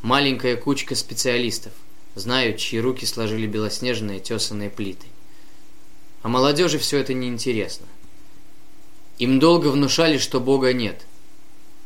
Маленькая 0.03 0.57
кучка 0.57 0.95
специалистов 0.95 1.73
знают, 2.15 2.59
чьи 2.59 2.79
руки 2.79 3.07
сложили 3.07 3.47
белоснежные 3.47 4.21
тесанные 4.21 4.69
плиты. 4.69 5.07
А 6.21 6.29
молодежи 6.29 6.79
все 6.79 6.99
это 6.99 7.15
неинтересно. 7.15 7.87
Им 9.17 9.39
долго 9.39 9.69
внушали, 9.69 10.19
что 10.19 10.39
Бога 10.39 10.75
нет– 10.75 11.07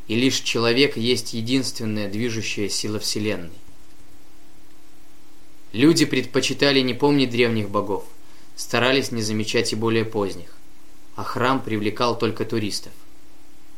и 0.07 0.15
лишь 0.15 0.39
человек 0.39 0.97
есть 0.97 1.33
единственная 1.33 2.09
движущая 2.09 2.69
сила 2.69 2.99
Вселенной. 2.99 3.51
Люди 5.73 6.05
предпочитали 6.05 6.79
не 6.79 6.93
помнить 6.93 7.29
древних 7.29 7.69
богов, 7.69 8.05
старались 8.57 9.13
не 9.13 9.21
замечать 9.21 9.71
и 9.71 9.77
более 9.77 10.03
поздних, 10.03 10.53
а 11.15 11.23
храм 11.23 11.61
привлекал 11.61 12.17
только 12.17 12.43
туристов. 12.43 12.91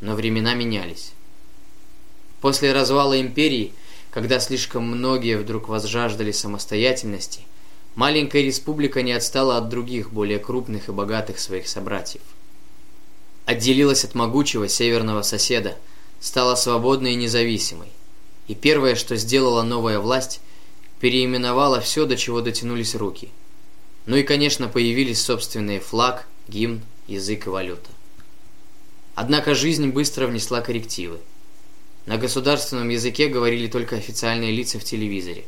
Но 0.02 0.16
времена 0.16 0.56
менялись. 0.56 1.12
После 2.42 2.74
развала 2.74 3.22
империи, 3.22 3.72
когда 4.10 4.40
слишком 4.40 4.84
многие 4.86 5.38
вдруг 5.38 5.70
возжаждали 5.70 6.32
самостоятельности, 6.32 7.42
маленькая 7.94 8.42
республика 8.42 9.04
не 9.04 9.12
отстала 9.12 9.58
от 9.58 9.70
других, 9.70 10.12
более 10.12 10.40
крупных 10.40 10.90
и 10.90 10.92
богатых 10.92 11.38
своих 11.40 11.68
собратьев. 11.68 12.24
Отделилась 13.46 14.04
от 14.04 14.16
могучего 14.16 14.68
северного 14.68 15.22
соседа– 15.22 15.78
стала 16.20 16.56
свободной 16.56 17.14
и 17.14 17.18
независимой. 17.18 17.90
И 18.48 18.56
первое, 18.56 18.96
что 18.96 19.16
сделала 19.16 19.64
новая 19.64 20.00
власть, 20.00 20.42
переименовала 21.00 21.80
все, 21.80 22.06
до 22.06 22.18
чего 22.18 22.42
дотянулись 22.42 22.96
руки. 22.96 23.30
Ну 24.06 24.16
и, 24.16 24.24
конечно, 24.24 24.68
появились 24.68 25.22
собственные 25.22 25.80
флаг, 25.80 26.28
гимн, 26.48 26.82
язык 27.08 27.48
и 27.48 27.50
валюта. 27.50 27.90
Однако 29.16 29.54
жизнь 29.54 29.90
быстро 29.90 30.28
внесла 30.28 30.62
коррективы. 30.62 31.20
На 32.06 32.18
государственном 32.18 32.90
языке 32.90 33.28
говорили 33.28 33.68
только 33.68 33.98
официальные 33.98 34.52
лица 34.52 34.80
в 34.80 34.84
телевизоре. 34.84 35.46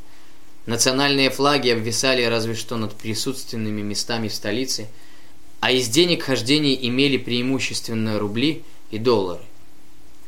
Национальные 0.65 1.29
флаги 1.29 1.70
обвисали 1.70 2.24
разве 2.24 2.53
что 2.53 2.77
над 2.77 2.93
присутственными 2.96 3.81
местами 3.81 4.27
в 4.27 4.34
столице, 4.34 4.88
а 5.60 5.72
из 5.72 5.88
денег 5.88 6.24
хождений 6.24 6.77
имели 6.81 7.17
преимущественно 7.17 8.20
рубли 8.20 8.63
и 8.91 8.98
доллары. 8.98 9.43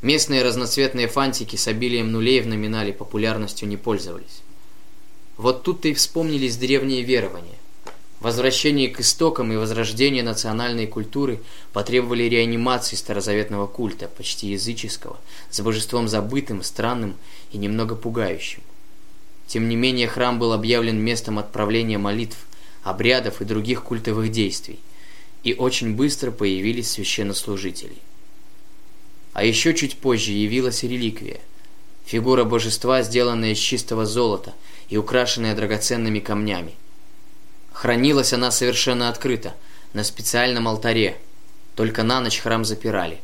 Местные 0.01 0.43
разноцветные 0.43 1.07
фантики 1.07 1.55
с 1.55 1.67
обилием 1.67 2.11
нулей 2.11 2.41
в 2.41 2.47
номинале 2.47 2.93
популярностью 2.93 3.67
не 3.67 3.77
пользовались. 3.77 4.41
Вот 5.37 5.63
тут-то 5.63 5.87
и 5.87 5.93
вспомнились 5.93 6.57
древние 6.57 7.03
верования. 7.03 7.57
Возвращение 8.23 8.87
к 8.87 9.01
истокам 9.01 9.51
и 9.51 9.57
возрождение 9.57 10.23
национальной 10.23 10.87
культуры 10.87 11.41
потребовали 11.73 12.23
реанимации 12.23 12.95
старозаветного 12.95 13.67
культа, 13.67 14.07
почти 14.07 14.47
языческого, 14.47 15.19
с 15.51 15.59
божеством 15.59 16.07
забытым, 16.07 16.63
странным 16.63 17.15
и 17.51 17.57
немного 17.57 17.95
пугающим. 17.95 18.63
Тем 19.45 19.69
не 19.69 19.75
менее, 19.75 20.07
храм 20.07 20.39
был 20.39 20.53
объявлен 20.53 20.97
местом 20.97 21.37
отправления 21.37 21.97
молитв, 21.99 22.37
обрядов 22.81 23.41
и 23.41 23.45
других 23.45 23.83
культовых 23.83 24.31
действий, 24.31 24.79
и 25.43 25.53
очень 25.53 25.95
быстро 25.95 26.31
появились 26.31 26.89
священнослужители– 26.89 27.97
а 29.33 29.43
еще 29.43 29.73
чуть 29.73 29.97
позже 29.97 30.31
явилась 30.31 30.83
реликвия. 30.83 31.39
Фигура 32.05 32.43
божества, 32.43 33.01
сделанная 33.01 33.53
из 33.53 33.57
чистого 33.57 34.05
золота 34.05 34.53
и 34.89 34.97
украшенная 34.97 35.55
драгоценными 35.55 36.19
камнями. 36.19 36.75
Хранилась 37.73 38.31
она 38.31 38.51
совершенно 38.51 39.09
открыто, 39.09 39.53
на 39.91 40.03
специальном 40.03 40.67
алтаре. 40.67 41.17
Только 41.75 42.03
на 42.03 42.21
ночь 42.21 42.39
храм 42.39 42.63
запирали. 42.63 43.19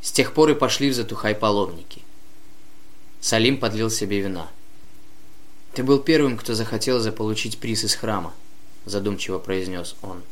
С 0.00 0.10
тех 0.10 0.32
пор 0.32 0.50
и 0.50 0.54
пошли 0.54 0.88
в 0.88 0.94
затухай 0.94 1.34
паломники. 1.34 2.02
Салим 3.20 3.58
подлил 3.58 3.90
себе 3.90 4.20
вина. 4.20 4.48
«Ты 5.74 5.82
был 5.82 5.98
первым, 5.98 6.38
кто 6.38 6.54
захотел 6.54 7.00
заполучить 7.00 7.58
приз 7.58 7.84
из 7.84 7.94
храма», 7.94 8.32
задумчиво 8.86 9.38
произнес 9.38 9.96
он. 10.02 10.22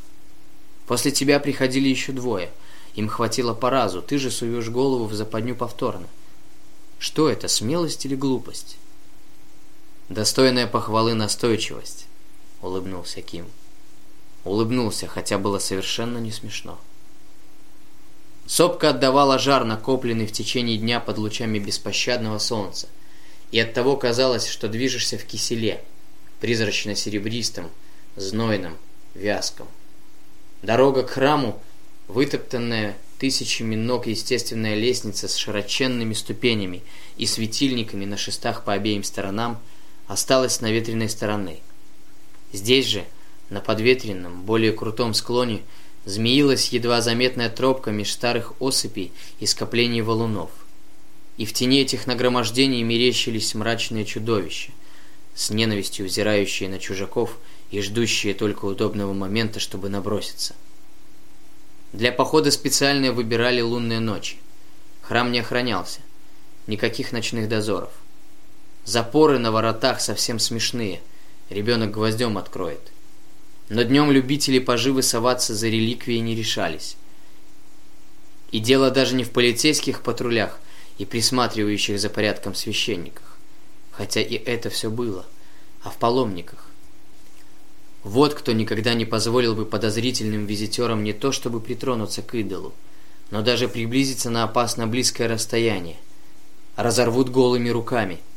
«После 0.87 1.13
тебя 1.13 1.39
приходили 1.39 1.89
еще 1.89 2.13
двое– 2.13 2.51
им 2.95 3.09
хватило 3.09 3.55
по 3.55 3.71
разу, 3.71 4.03
ты 4.03 4.19
же 4.19 4.31
суешь 4.31 4.69
голову 4.69 5.07
в 5.07 5.15
западню 5.15 5.55
повторно. 5.55 6.07
Что 6.99 7.29
это, 7.29 7.49
смелость 7.49 8.05
или 8.05 8.15
глупость? 8.15 8.77
Достойная 10.09 10.67
похвалы 10.67 11.15
настойчивость, 11.15 12.07
улыбнулся 12.63 13.23
Ким. 13.23 13.47
Улыбнулся, 14.45 15.07
хотя 15.07 15.39
было 15.39 15.59
совершенно 15.59 16.19
не 16.19 16.31
смешно. 16.31 16.79
Сопка 18.47 18.91
отдавала 18.91 19.39
жар, 19.39 19.65
накопленный 19.65 20.27
в 20.27 20.33
течение 20.33 20.77
дня 20.77 20.99
под 20.99 21.19
лучами 21.19 21.59
беспощадного 21.59 22.39
солнца, 22.39 22.89
и 23.53 23.61
оттого 23.61 23.97
казалось, 23.97 24.49
что 24.49 24.69
движешься 24.69 25.19
в 25.19 25.25
киселе, 25.25 25.85
призрачно-серебристом, 26.41 27.71
знойном, 28.17 28.77
вязком. 29.15 29.69
Дорога 30.63 31.03
к 31.03 31.11
храму, 31.11 31.61
вытоптанная 32.09 32.97
тысячами 33.19 33.77
ног 33.77 34.07
естественная 34.07 34.75
лестница 34.75 35.29
с 35.29 35.37
широченными 35.37 36.15
ступенями 36.15 36.83
и 37.19 37.27
светильниками 37.27 38.05
на 38.05 38.17
шестах 38.17 38.65
по 38.65 38.73
обеим 38.73 39.05
сторонам, 39.05 39.61
осталась 40.09 40.55
с 40.55 40.61
наветренной 40.61 41.09
стороны. 41.09 41.61
Здесь 42.53 42.87
же, 42.87 43.05
на 43.49 43.61
подветренном, 43.61 44.43
более 44.43 44.73
крутом 44.73 45.15
склоне, 45.15 45.63
змеилась 46.05 46.69
едва 46.69 47.01
заметная 47.01 47.51
тропка 47.51 47.91
меж 47.91 48.11
старых 48.11 48.55
осыпей 48.61 49.13
и 49.39 49.47
скоплений 49.47 50.01
валунов. 50.01 50.51
И 51.37 51.45
в 51.45 51.53
тени 51.53 51.81
этих 51.81 52.07
нагромождений 52.07 52.83
мерещились 52.83 53.55
мрачные 53.55 54.05
чудовища, 54.05 54.73
с 55.35 55.51
ненавистью 55.51 56.07
взирающие 56.07 56.69
на 56.69 56.79
чужаков 56.79 57.39
и 57.71 57.81
ждущие 57.81 58.35
только 58.35 58.65
удобного 58.65 59.13
момента, 59.13 59.61
чтобы 59.61 59.89
наброситься. 59.89 60.55
Для 61.93 62.13
похода 62.13 62.51
специально 62.51 63.13
выбирали 63.13 63.61
лунные 63.61 64.01
ночи. 64.01 64.37
Храм 65.03 65.33
не 65.33 65.41
охранялся. 65.41 66.01
Никаких 66.67 67.11
ночных 67.11 67.49
дозоров. 67.49 67.91
Запоры 68.85 69.39
на 69.39 69.51
воротах 69.51 70.01
совсем 70.01 70.39
смешные. 70.39 71.01
Ребенок 71.51 71.91
гвоздем 71.91 72.39
откроет. 72.39 72.81
Но 73.69 73.83
днем 73.83 74.13
любители 74.13 74.61
поживы 74.61 75.03
соваться 75.03 75.53
за 75.53 75.67
реликвией 75.67 76.21
не 76.21 76.37
решались. 76.37 76.97
И 78.53 78.61
дело 78.61 78.91
даже 78.93 79.17
не 79.17 79.25
в 79.25 79.31
полицейских 79.31 80.03
патрулях 80.03 80.61
и 80.99 81.05
присматривающих 81.05 81.99
за 81.99 82.09
порядком 82.09 82.55
священниках. 82.55 83.37
Хотя 83.91 84.21
и 84.21 84.35
это 84.35 84.71
все 84.71 84.91
было. 84.91 85.27
А 85.83 85.91
в 85.91 85.99
паломниках. 85.99 86.67
Вот 88.05 88.35
кто 88.35 88.53
никогда 88.53 88.95
не 88.95 89.05
позволил 89.05 89.57
бы 89.57 89.67
подозрительным 89.67 90.47
визитерам 90.47 91.03
не 91.03 91.13
то 91.13 91.33
чтобы 91.33 91.61
притронуться 91.61 92.23
к 92.23 92.35
идолу, 92.35 92.73
но 93.31 93.43
даже 93.43 93.69
приблизиться 93.69 94.31
на 94.31 94.45
опасно 94.45 94.87
близкое 94.87 95.27
расстояние. 95.27 95.97
Разорвут 96.77 97.29
голыми 97.29 97.69
руками– 97.71 98.21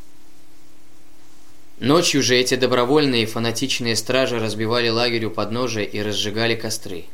Ночью 1.79 2.21
же 2.21 2.35
эти 2.35 2.55
добровольные 2.55 3.25
фанатичные 3.25 3.95
стражи 3.95 4.39
разбивали 4.39 4.89
лагерь 4.89 5.25
у 5.25 5.31
подножия 5.31 5.83
и 5.83 6.01
разжигали 6.01 6.55
костры. 6.55 7.05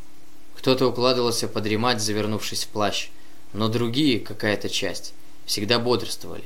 Кто-то 0.56 0.88
укладывался 0.88 1.48
подремать, 1.48 2.01
завернувшись 2.01 2.66
в 2.66 2.68
плащ, 2.68 3.10
но 3.54 3.70
другие, 3.70 4.20
какая-то 4.20 4.68
часть, 4.68 5.13
всегда 5.46 5.80
бодрствовали, 5.80 6.44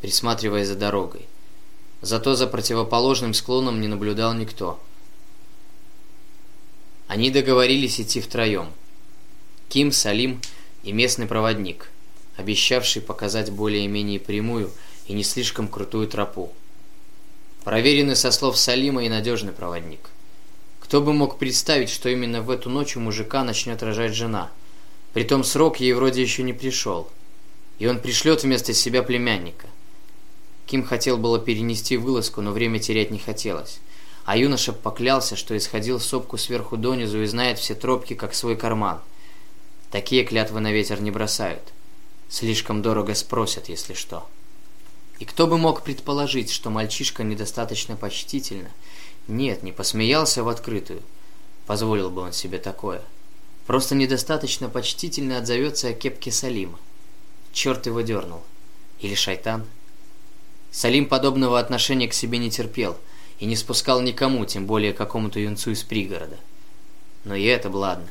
присматривая 0.00 0.64
за 0.64 0.74
дорогой. 0.74 1.26
Зато 2.00 2.34
за 2.34 2.46
противоположным 2.46 3.34
склоном 3.34 3.80
не 3.82 3.88
наблюдал 3.88 4.32
никто. 4.32 4.80
Они 7.08 7.30
договорились 7.30 8.00
идти 8.00 8.22
втроем. 8.22 8.72
Ким, 9.68 9.92
Салим 9.92 10.40
и 10.82 10.92
местный 10.92 11.26
проводник, 11.26 11.90
обещавший 12.36 13.02
показать 13.02 13.50
более-менее 13.50 14.18
прямую 14.18 14.70
и 15.06 15.12
не 15.12 15.22
слишком 15.22 15.68
крутую 15.68 16.08
тропу. 16.08 16.52
Проверенный 17.64 18.16
со 18.16 18.30
слов 18.30 18.56
Салима 18.56 19.04
и 19.04 19.10
надежный 19.10 19.52
проводник. 19.52 20.00
Кто 20.80 21.02
бы 21.02 21.12
мог 21.12 21.38
представить, 21.38 21.90
что 21.90 22.08
именно 22.08 22.40
в 22.40 22.48
эту 22.48 22.70
ночь 22.70 22.96
у 22.96 23.00
мужика 23.00 23.44
начнет 23.44 23.82
рожать 23.82 24.14
жена. 24.14 24.50
Притом 25.12 25.44
срок 25.44 25.78
ей 25.78 25.92
вроде 25.92 26.22
еще 26.22 26.42
не 26.42 26.54
пришел. 26.54 27.08
И 27.78 27.86
он 27.86 28.00
пришлет 28.00 28.42
вместо 28.42 28.72
себя 28.72 29.02
племянника. 29.02 29.66
Ким 30.66 30.84
хотел 30.84 31.18
было 31.18 31.38
перенести 31.38 31.98
вылазку, 31.98 32.40
но 32.40 32.52
время 32.52 32.78
терять 32.78 33.10
не 33.10 33.18
хотелось. 33.18 33.80
А 34.24 34.38
юноша 34.38 34.72
поклялся, 34.72 35.36
что 35.36 35.54
исходил 35.54 36.00
сопку 36.00 36.38
сверху 36.38 36.78
донизу 36.78 37.22
и 37.22 37.26
знает 37.26 37.58
все 37.58 37.74
тропки, 37.74 38.14
как 38.14 38.34
свой 38.34 38.56
карман. 38.56 39.00
Такие 39.90 40.24
клятвы 40.24 40.60
на 40.60 40.72
ветер 40.72 41.02
не 41.02 41.10
бросают. 41.10 41.62
Слишком 42.30 42.80
дорого 42.80 43.14
спросят, 43.14 43.68
если 43.68 43.92
что. 43.92 44.26
И 45.20 45.26
кто 45.26 45.46
бы 45.46 45.58
мог 45.58 45.82
предположить, 45.84 46.50
что 46.50 46.70
мальчишка 46.70 47.22
недостаточно 47.22 47.94
почтительно, 47.94 48.70
нет, 49.28 49.62
не 49.62 49.70
посмеялся 49.70 50.42
в 50.42 50.48
открытую, 50.48 51.02
позволил 51.66 52.10
бы 52.10 52.22
он 52.22 52.32
себе 52.32 52.58
такое. 52.58 53.02
Просто 53.66 53.94
недостаточно 53.94 54.70
почтительно 54.70 55.36
отзовется 55.36 55.88
о 55.88 55.92
кепке 55.92 56.32
Салима. 56.32 56.78
Черт 57.52 57.84
его 57.84 58.00
дернул. 58.00 58.40
Или 59.00 59.14
шайтан. 59.14 59.66
Салим 60.70 61.04
подобного 61.04 61.58
отношения 61.58 62.08
к 62.08 62.14
себе 62.14 62.38
не 62.38 62.50
терпел 62.50 62.96
и 63.40 63.44
не 63.44 63.56
спускал 63.56 64.00
никому, 64.00 64.46
тем 64.46 64.66
более 64.66 64.94
какому-то 64.94 65.38
юнцу 65.38 65.72
из 65.72 65.82
пригорода. 65.82 66.38
Но 67.24 67.34
и 67.34 67.44
это 67.44 67.68
ладно. 67.68 68.08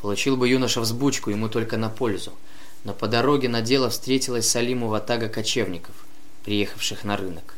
Получил 0.00 0.38
бы 0.38 0.48
юноша 0.48 0.80
взбучку 0.80 1.28
ему 1.28 1.50
только 1.50 1.76
на 1.76 1.90
пользу. 1.90 2.32
Но 2.84 2.94
по 2.94 3.08
дороге 3.08 3.50
на 3.50 3.60
дело 3.60 3.90
встретилась 3.90 4.48
Салиму 4.48 4.88
ватага 4.88 5.28
кочевников– 5.28 5.94
приехавших 6.50 7.04
на 7.04 7.16
рынок. 7.16 7.54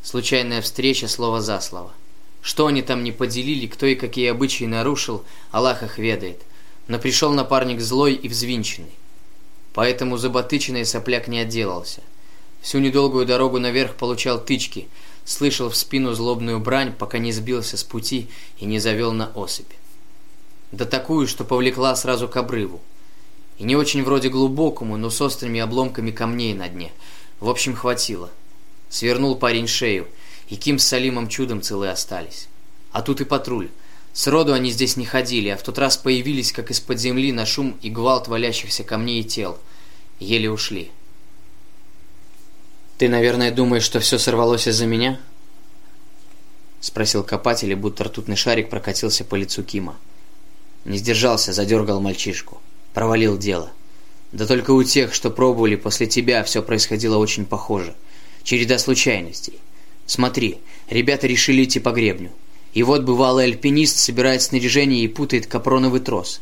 Случайная 0.00 0.62
встреча 0.62 1.08
слово 1.08 1.40
за 1.40 1.60
слово. 1.60 1.90
Что 2.40 2.68
они 2.68 2.82
там 2.82 3.02
не 3.02 3.10
поделили, 3.10 3.66
кто 3.66 3.84
и 3.84 3.96
какие 3.96 4.30
обычаи 4.30 4.62
нарушил, 4.62 5.24
Аллах 5.50 5.82
их 5.82 5.98
ведает. 5.98 6.42
Но 6.86 7.00
пришел 7.00 7.32
напарник 7.32 7.80
злой 7.80 8.14
и 8.14 8.28
взвинченный. 8.28 8.92
Поэтому 9.74 10.18
заботыченный 10.18 10.84
сопляк 10.84 11.26
не 11.26 11.40
отделался. 11.40 12.00
Всю 12.60 12.78
недолгую 12.78 13.26
дорогу 13.26 13.58
наверх 13.58 13.96
получал 13.96 14.38
тычки, 14.40 14.86
слышал 15.24 15.68
в 15.68 15.74
спину 15.74 16.12
злобную 16.12 16.60
брань, 16.60 16.92
пока 16.92 17.18
не 17.18 17.32
сбился 17.32 17.76
с 17.76 17.82
пути 17.82 18.28
и 18.60 18.66
не 18.66 18.78
завел 18.78 19.10
на 19.10 19.32
осыпь. 19.34 19.72
Да 20.70 20.84
такую, 20.84 21.26
что 21.26 21.42
повлекла 21.42 21.96
сразу 21.96 22.28
к 22.28 22.36
обрыву. 22.36 22.80
И 23.58 23.64
не 23.64 23.74
очень 23.74 24.04
вроде 24.04 24.28
глубокому, 24.28 24.96
но 24.96 25.10
с 25.10 25.20
острыми 25.20 25.58
обломками 25.58 26.12
камней 26.12 26.54
на 26.54 26.68
дне– 26.68 26.92
в 27.40 27.48
общем, 27.48 27.74
хватило. 27.74 28.30
Свернул 28.88 29.36
парень 29.36 29.66
шею, 29.68 30.08
и 30.48 30.56
Ким 30.56 30.78
с 30.78 30.84
Салимом 30.84 31.28
чудом 31.28 31.62
целы 31.62 31.88
остались. 31.88 32.48
А 32.92 33.02
тут 33.02 33.20
и 33.20 33.24
патруль. 33.24 33.68
Сроду 34.12 34.52
они 34.52 34.70
здесь 34.70 34.96
не 34.96 35.04
ходили, 35.04 35.48
а 35.48 35.56
в 35.56 35.62
тот 35.62 35.78
раз 35.78 35.96
появились, 35.96 36.52
как 36.52 36.70
из-под 36.70 36.98
земли, 36.98 37.32
на 37.32 37.46
шум 37.46 37.78
и 37.82 37.90
гвалт 37.90 38.26
валящихся 38.26 38.82
камней 38.82 39.20
и 39.20 39.24
тел. 39.24 39.58
Еле 40.18 40.50
ушли. 40.50 40.90
«Ты, 42.96 43.08
наверное, 43.08 43.52
думаешь, 43.52 43.84
что 43.84 44.00
все 44.00 44.18
сорвалось 44.18 44.66
из-за 44.66 44.86
меня?» 44.86 45.20
Спросил 46.80 47.22
копатель, 47.22 47.70
и 47.70 47.76
будто 47.76 48.04
ртутный 48.04 48.36
шарик 48.36 48.70
прокатился 48.70 49.24
по 49.24 49.36
лицу 49.36 49.62
Кима. 49.62 49.96
Не 50.84 50.98
сдержался, 50.98 51.52
задергал 51.52 52.00
мальчишку. 52.00 52.60
Провалил 52.94 53.36
дело. 53.38 53.70
Да 54.32 54.46
только 54.46 54.72
у 54.72 54.82
тех, 54.82 55.14
что 55.14 55.30
пробовали 55.30 55.76
после 55.76 56.06
тебя, 56.06 56.44
все 56.44 56.62
происходило 56.62 57.16
очень 57.16 57.46
похоже. 57.46 57.94
Череда 58.42 58.78
случайностей. 58.78 59.58
Смотри, 60.06 60.58
ребята 60.90 61.26
решили 61.26 61.64
идти 61.64 61.80
по 61.80 61.90
гребню. 61.90 62.30
И 62.74 62.82
вот 62.82 63.02
бывалый 63.02 63.44
альпинист 63.44 63.96
собирает 63.96 64.42
снаряжение 64.42 65.02
и 65.02 65.08
путает 65.08 65.46
капроновый 65.46 66.00
трос. 66.00 66.40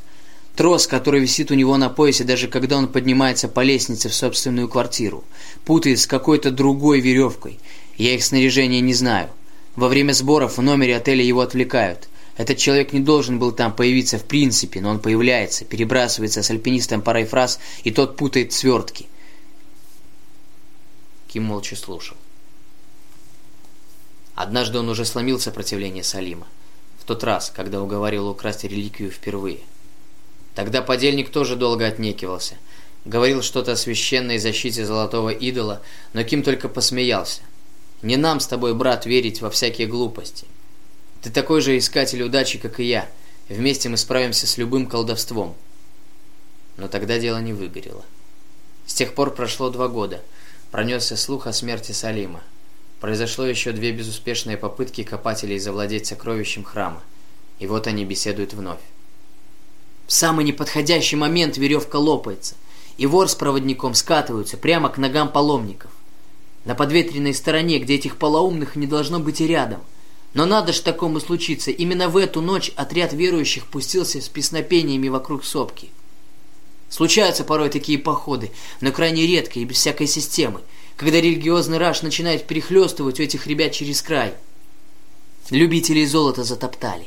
Трос, 0.57 0.87
который 0.87 1.21
висит 1.21 1.51
у 1.51 1.55
него 1.55 1.77
на 1.77 1.89
поясе, 1.89 2.25
даже 2.25 2.49
когда 2.49 2.79
он 2.79 2.89
поднимается 2.89 3.47
по 3.47 3.61
лестнице 3.61 4.09
в 4.09 4.15
собственную 4.15 4.69
квартиру. 4.69 5.23
Путает 5.65 6.01
с 6.01 6.07
какой-то 6.07 6.51
другой 6.51 7.01
веревкой. 7.01 7.59
Я 7.97 8.15
их 8.15 8.25
снаряжение 8.25 8.81
не 8.81 8.95
знаю. 8.95 9.29
Во 9.77 9.89
время 9.89 10.13
сборов 10.13 10.57
в 10.57 10.63
номере 10.63 10.97
отеля 10.97 11.23
его 11.23 11.43
отвлекают. 11.43 12.09
Этот 12.37 12.59
человек 12.59 12.93
не 12.93 13.01
должен 13.01 13.39
был 13.39 13.53
там 13.53 13.75
появиться 13.75 14.19
в 14.19 14.25
принципе, 14.25 14.81
но 14.81 14.91
он 14.91 14.99
появляется, 14.99 15.65
перебрасывается 15.65 16.43
с 16.43 16.51
альпинистом 16.51 17.01
парой 17.01 17.25
фраз, 17.25 17.59
и 17.83 17.91
тот 17.91 18.17
путает 18.17 18.53
свертки. 18.53 19.07
Ким 21.29 21.45
молча 21.45 21.77
слушал. 21.77 22.17
Однажды 24.35 24.79
он 24.79 24.89
уже 24.91 25.07
сломил 25.07 25.41
сопротивление 25.41 26.05
Салима. 26.05 26.47
В 27.01 27.05
тот 27.05 27.25
раз, 27.25 27.51
когда 27.55 27.83
уговорил 27.83 28.29
украсть 28.29 28.65
реликвию 28.65 29.11
впервые. 29.11 29.61
Тогда 30.55 30.83
подельник 30.83 31.31
тоже 31.31 31.57
долго 31.57 31.87
отнекивался. 31.87 32.57
Говорил 33.07 33.41
что-то 33.41 33.73
о 33.73 33.77
священной 33.77 34.39
защите 34.39 34.85
золотого 34.85 35.31
идола, 35.31 35.81
но 36.13 36.23
Ким 36.23 36.43
только 36.43 36.69
посмеялся. 36.69 37.41
«Не 38.03 38.17
нам 38.17 38.41
с 38.41 38.47
тобой, 38.47 38.75
брат, 38.75 39.07
верить 39.07 39.41
во 39.41 39.49
всякие 39.49 39.87
глупости. 39.87 40.47
Ты 41.27 41.33
такой 41.33 41.61
же 41.61 41.77
искатель 41.77 42.23
удачи, 42.23 42.57
как 42.57 42.79
и 42.79 42.85
я. 42.85 43.09
Вместе 43.49 43.89
мы 43.89 43.97
справимся 43.97 44.47
с 44.47 44.59
любым 44.59 44.87
колдовством. 44.87 45.57
Но 46.77 46.87
тогда 46.87 47.19
дело 47.19 47.39
не 47.39 47.53
выгорело. 47.53 48.05
С 48.87 48.95
тех 48.95 49.13
пор 49.13 49.35
прошло 49.35 49.69
два 49.71 49.89
года. 49.89 50.23
Пронесся 50.71 51.17
слух 51.17 51.49
о 51.49 51.53
смерти 51.53 51.91
Салима. 51.91 52.45
Произошло 53.01 53.45
еще 53.45 53.73
две 53.73 53.91
безуспешные 53.91 54.57
попытки 54.57 55.03
копателей 55.03 55.59
завладеть 55.59 56.07
сокровищем 56.07 56.63
храма. 56.63 57.03
И 57.59 57.67
вот 57.67 57.89
они 57.89 58.05
беседуют 58.05 58.53
вновь. 58.53 58.79
В 60.07 60.13
самый 60.13 60.45
неподходящий 60.45 61.17
момент 61.17 61.57
веревка 61.57 61.97
лопается, 61.97 62.55
и 62.99 63.07
вор 63.07 63.29
с 63.29 63.35
проводником 63.35 63.95
скатываются 63.95 64.57
прямо 64.57 64.91
к 64.91 64.97
ногам 64.97 65.33
паломников. 65.33 65.91
На 66.65 66.77
подветренной 66.77 67.35
стороне, 67.35 67.81
где 67.81 67.97
этих 67.97 68.17
полоумных 68.17 68.77
не 68.77 68.87
должно 68.87 69.19
быть 69.19 69.41
и 69.41 69.49
рядом. 69.49 69.83
Но 70.37 70.45
надо 70.45 70.75
ж 70.75 70.81
такому 70.81 71.19
случиться, 71.19 71.71
именно 71.71 72.11
в 72.11 72.17
эту 72.19 72.43
ночь 72.43 72.71
отряд 72.77 73.15
верующих 73.15 73.65
пустился 73.65 74.21
с 74.21 74.29
песнопениями 74.29 75.09
вокруг 75.09 75.47
сопки. 75.47 75.89
Случаются 76.91 77.43
порой 77.43 77.71
такие 77.71 77.99
походы, 77.99 78.51
но 78.83 78.93
крайне 78.93 79.27
редко 79.27 79.59
и 79.59 79.65
без 79.65 79.79
всякой 79.79 80.07
системы, 80.07 80.61
когда 80.99 81.23
религиозный 81.23 81.79
раж 81.79 82.03
начинает 82.03 82.47
перехлестывать 82.47 83.19
у 83.19 83.23
этих 83.23 83.47
ребят 83.47 83.73
через 83.73 84.03
край. 84.03 84.35
Любителей 85.49 86.05
золота 86.05 86.45
затоптали. 86.45 87.07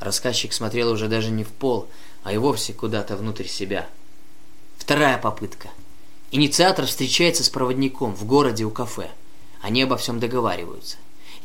Рассказчик 0.00 0.54
смотрел 0.54 0.90
уже 0.92 1.08
даже 1.08 1.30
не 1.30 1.44
в 1.44 1.48
пол, 1.48 1.86
а 2.24 2.32
и 2.32 2.38
вовсе 2.38 2.72
куда-то 2.72 3.18
внутрь 3.18 3.46
себя. 3.46 3.90
Вторая 4.78 5.18
попытка. 5.18 5.68
Инициатор 6.30 6.86
встречается 6.86 7.44
с 7.44 7.50
проводником 7.50 8.16
в 8.16 8.24
городе 8.24 8.64
у 8.64 8.70
кафе. 8.70 9.10
Они 9.60 9.82
обо 9.82 9.98
всем 9.98 10.18
договариваются. 10.18 10.96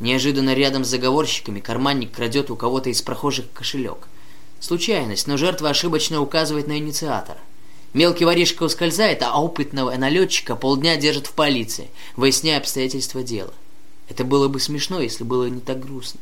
Неожиданно 0.02 0.52
рядом 0.52 0.84
с 0.84 0.88
заговорщиками 0.88 1.60
карманник 1.60 2.10
крадет 2.10 2.50
у 2.50 2.56
кого-то 2.56 2.90
из 2.90 3.00
прохожих 3.02 3.44
кошелек. 3.52 4.08
Случайность, 4.58 5.28
но 5.28 5.36
жертва 5.36 5.70
ошибочно 5.70 6.20
указывает 6.20 6.66
на 6.66 6.76
инициатора. 6.78 7.38
Мелкий 7.94 8.24
воришка 8.24 8.64
ускользает, 8.64 9.22
а 9.22 9.40
опытного 9.40 9.94
налетчика 9.96 10.56
полдня 10.56 10.96
держат 10.96 11.28
в 11.28 11.34
полиции, 11.34 11.88
выясняя 12.16 12.58
обстоятельства 12.58 13.22
дела. 13.22 13.54
Это 14.08 14.24
было 14.24 14.48
бы 14.48 14.58
смешно, 14.58 15.00
если 15.00 15.22
было 15.22 15.46
не 15.46 15.60
так 15.60 15.78
грустно. 15.78 16.20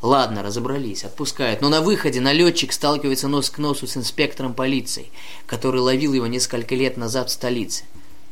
Ладно, 0.00 0.42
разобрались, 0.42 1.04
отпускают. 1.04 1.60
Но 1.60 1.68
на 1.68 1.82
выходе 1.82 2.22
налетчик 2.22 2.72
сталкивается 2.72 3.28
нос 3.28 3.50
к 3.50 3.58
носу 3.58 3.86
с 3.86 3.98
инспектором 3.98 4.54
полиции, 4.54 5.10
который 5.44 5.82
ловил 5.82 6.14
его 6.14 6.26
несколько 6.26 6.74
лет 6.74 6.96
назад 6.96 7.28
в 7.28 7.32
столице. 7.32 7.84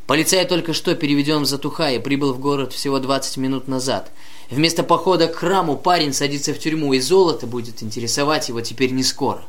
Полицай 0.09 0.47
только 0.47 0.73
что 0.73 0.95
переведен 0.95 1.43
в 1.43 1.45
Затуха 1.45 1.91
и 1.91 1.99
прибыл 1.99 2.33
в 2.33 2.41
город 2.41 2.73
всего 2.73 2.99
20 2.99 3.37
минут 3.37 3.69
назад. 3.69 4.11
Вместо 4.51 4.83
похода 4.83 5.29
к 5.29 5.37
храму 5.37 5.77
парень 5.77 6.15
садится 6.15 6.55
в 6.55 6.59
тюрьму, 6.59 6.95
и 6.95 7.01
золото 7.01 7.47
будет 7.47 7.83
интересовать 7.83 8.49
его 8.49 8.61
теперь 8.63 8.93
не 8.93 9.03
скоро. 9.03 9.45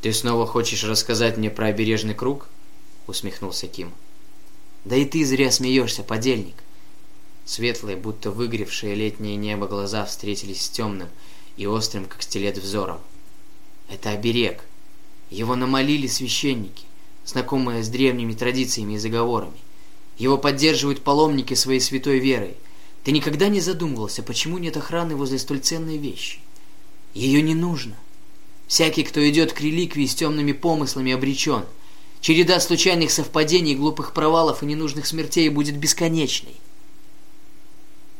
«Ты 0.00 0.12
снова 0.12 0.46
хочешь 0.46 0.84
рассказать 0.84 1.36
мне 1.36 1.50
про 1.50 1.66
обережный 1.66 2.14
круг?»— 2.14 2.48
усмехнулся 3.08 3.66
Ким. 3.66 3.92
«Да 4.84 4.94
и 4.94 5.04
ты 5.04 5.24
зря 5.24 5.50
смеешься, 5.50 6.04
подельник. 6.04 6.54
Светлые, 7.44 7.96
будто 7.96 8.30
выгревшие 8.30 8.94
летнее 8.94 9.36
небо 9.36 9.66
глаза 9.66 10.04
встретились 10.04 10.62
с 10.62 10.68
темным 10.68 11.08
и 11.56 11.66
острым, 11.66 12.04
как 12.04 12.22
стилет, 12.22 12.58
взором. 12.58 13.00
Это 13.88 14.10
оберег. 14.10 14.62
Его 15.30 15.56
намолили 15.56 16.06
священники, 16.06 16.84
знакомые 17.24 17.82
с 17.82 17.88
древними 17.88 18.34
традициями 18.34 18.94
и 18.94 18.98
заговорами. 18.98 19.58
Его 20.18 20.38
поддерживают 20.38 21.02
паломники 21.02 21.54
своей 21.54 21.80
святой 21.80 22.18
верой. 22.18 22.56
Ты 23.04 23.12
никогда 23.12 23.48
не 23.48 23.60
задумывался, 23.60 24.22
почему 24.22 24.58
нет 24.58 24.76
охраны 24.76 25.14
возле 25.14 25.38
столь 25.38 25.60
ценной 25.60 25.98
вещи? 25.98 26.40
Ее 27.14 27.42
не 27.42 27.54
нужно. 27.54 27.94
Всякий, 28.66 29.04
кто 29.04 29.26
идет 29.28 29.52
к 29.52 29.60
реликвии 29.60 30.06
с 30.06 30.14
темными 30.14 30.52
помыслами, 30.52 31.12
обречен. 31.12 31.64
Череда 32.20 32.58
случайных 32.58 33.10
совпадений, 33.10 33.76
глупых 33.76 34.12
провалов 34.12 34.62
и 34.62 34.66
ненужных 34.66 35.06
смертей 35.06 35.48
будет 35.48 35.76
бесконечной. 35.76 36.56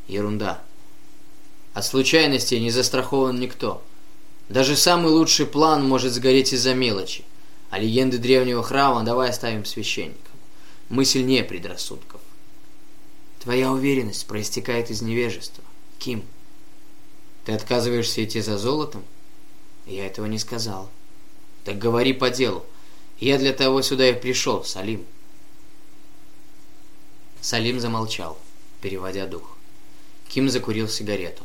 Ерунда. 0.07 0.63
От 1.75 1.85
случайностей 1.85 2.61
не 2.61 2.71
застрахован 2.71 3.41
никто. 3.41 3.83
Даже 4.49 4.77
самый 4.77 5.11
лучший 5.11 5.47
план 5.47 5.87
может 5.87 6.13
сгореть 6.13 6.53
из-за 6.53 6.75
мелочи. 6.75 7.25
А 7.71 7.81
легенды 7.81 8.19
древнего 8.19 8.63
храма 8.63 9.03
давай 9.03 9.31
оставим 9.31 9.65
священникам. 9.65 10.26
Мы 10.89 11.05
сильнее 11.05 11.43
предрассудков. 11.43 12.21
Твоя 13.41 13.73
уверенность 13.73 14.27
проистекает 14.27 14.91
из 14.91 15.03
невежества. 15.03 15.65
Ким. 15.99 16.25
Ты 17.45 17.53
отказываешься 17.53 18.25
идти 18.25 18.41
за 18.41 18.59
золотом? 18.59 19.05
Я 19.87 20.07
этого 20.07 20.27
не 20.27 20.39
сказал. 20.39 20.91
Так 21.65 21.79
говори 21.79 22.13
по 22.13 22.31
делу. 22.31 22.65
Я 23.19 23.39
для 23.39 23.53
того 23.53 23.83
сюда 23.83 24.09
и 24.11 24.21
пришел, 24.21 24.65
Салим. 24.65 25.05
Салим 27.41 27.81
замолчал, 27.81 28.39
переводя 28.81 29.27
дух. 29.27 29.57
Ким 30.29 30.49
закурил 30.49 30.89
сигарету. 30.89 31.43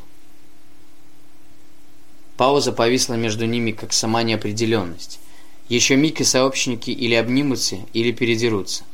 Пауза 2.36 2.72
повисла 2.72 3.14
между 3.14 3.46
ними, 3.46 3.72
как 3.72 3.92
сама 3.92 4.22
неопределенность. 4.22 5.20
Еще 5.68 5.96
миг 5.96 6.20
и 6.20 6.24
сообщники 6.24 6.90
или 6.90 7.14
обнимутся, 7.14 7.76
или 7.92 8.10
передерутся. 8.10 8.84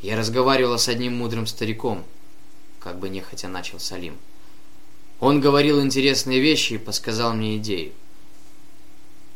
Я 0.00 0.16
разговаривала 0.16 0.76
с 0.76 0.88
одним 0.88 1.16
мудрым 1.16 1.46
стариком, 1.46 2.04
как 2.78 2.98
бы 3.00 3.08
нехотя 3.08 3.48
начал 3.48 3.80
Салим. 3.80 4.16
Он 5.18 5.40
говорил 5.40 5.82
интересные 5.82 6.40
вещи 6.40 6.74
и 6.74 6.78
подсказал 6.78 7.34
мне 7.34 7.56
идею. 7.56 7.92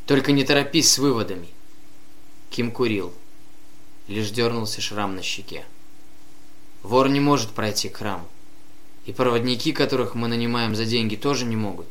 Только 0.07 0.31
не 0.31 0.45
торопись 0.45 0.93
с 0.93 0.99
выводами. 0.99 1.49
Ким 2.51 2.71
курил. 2.71 3.13
Лишь 4.07 4.31
дернулся 4.31 4.81
шрам 4.81 5.17
на 5.17 5.23
щеке. 5.23 5.65
Вор 6.83 7.09
не 7.09 7.19
может 7.19 7.51
пройти 7.51 7.89
к. 7.89 8.21
И 9.07 9.13
проводники, 9.13 9.73
которых 9.73 10.15
мы 10.15 10.29
нанимаем 10.29 10.77
за 10.77 10.85
деньги, 10.85 11.17
тоже 11.17 11.45
не 11.45 11.57
могут. 11.57 11.89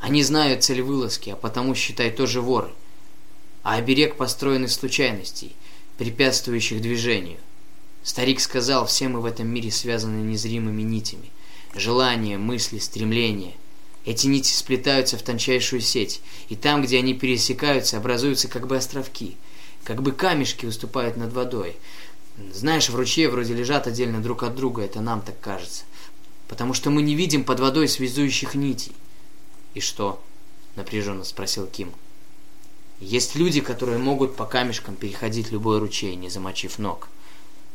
Они 0.00 0.22
знают 0.22 0.62
цель 0.62 0.80
вылазки, 0.80 1.30
а 1.30 1.36
потому, 1.36 1.74
считай, 1.74 2.10
тоже 2.10 2.40
воры. 2.40 2.70
А 3.62 3.74
оберег 3.74 4.16
построен 4.16 4.64
из 4.64 4.74
случайностей, 4.74 5.54
препятствующих 5.98 6.80
движению. 6.80 7.38
Старик 8.02 8.40
сказал, 8.40 8.86
все 8.86 9.08
мы 9.08 9.20
в 9.20 9.26
этом 9.26 9.48
мире 9.48 9.70
связаны 9.70 10.20
незримыми 10.22 10.82
нитями. 10.82 11.30
Желания, 11.74 12.38
мысли, 12.38 12.78
стремления. 12.78 13.54
Эти 14.04 14.26
нити 14.26 14.50
сплетаются 14.50 15.18
в 15.18 15.22
тончайшую 15.22 15.82
сеть, 15.82 16.22
и 16.48 16.56
там, 16.56 16.82
где 16.82 16.98
они 16.98 17.12
пересекаются, 17.12 17.98
образуются 17.98 18.48
как 18.48 18.66
бы 18.66 18.76
островки, 18.76 19.36
как 19.84 20.02
бы 20.02 20.12
камешки 20.12 20.64
выступают 20.64 21.16
над 21.16 21.32
водой. 21.32 21.76
Знаешь, 22.52 22.88
в 22.88 22.94
ручье 22.94 23.28
вроде 23.28 23.52
лежат 23.54 23.86
отдельно 23.86 24.22
друг 24.22 24.44
от 24.44 24.54
друга, 24.54 24.82
это 24.82 25.00
нам 25.00 25.20
так 25.20 25.38
кажется. 25.40 25.84
Потому 26.46 26.72
что 26.72 26.88
мы 26.90 27.02
не 27.02 27.14
видим 27.14 27.44
под 27.44 27.60
водой 27.60 27.88
связующих 27.88 28.54
нитей. 28.54 28.92
И 29.74 29.80
что? 29.80 30.22
Напряженно 30.76 31.24
спросил 31.24 31.66
Ким. 31.66 31.92
Есть 33.00 33.34
люди, 33.34 33.60
которые 33.60 33.98
могут 33.98 34.36
по 34.36 34.44
камешкам 34.44 34.96
переходить 34.96 35.52
любой 35.52 35.78
ручей, 35.78 36.16
не 36.16 36.30
замочив 36.30 36.78
ног. 36.78 37.08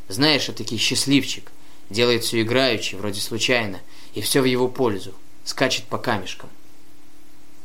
Знаешь, 0.08 0.48
этакий 0.48 0.78
счастливчик. 0.78 1.50
Делает 1.90 2.24
все 2.24 2.42
играючи, 2.42 2.94
вроде 2.94 3.20
случайно, 3.20 3.80
и 4.14 4.20
все 4.20 4.40
в 4.40 4.44
его 4.44 4.68
пользу. 4.68 5.14
Скачет 5.44 5.84
по 5.84 5.98
камешкам. 5.98 6.48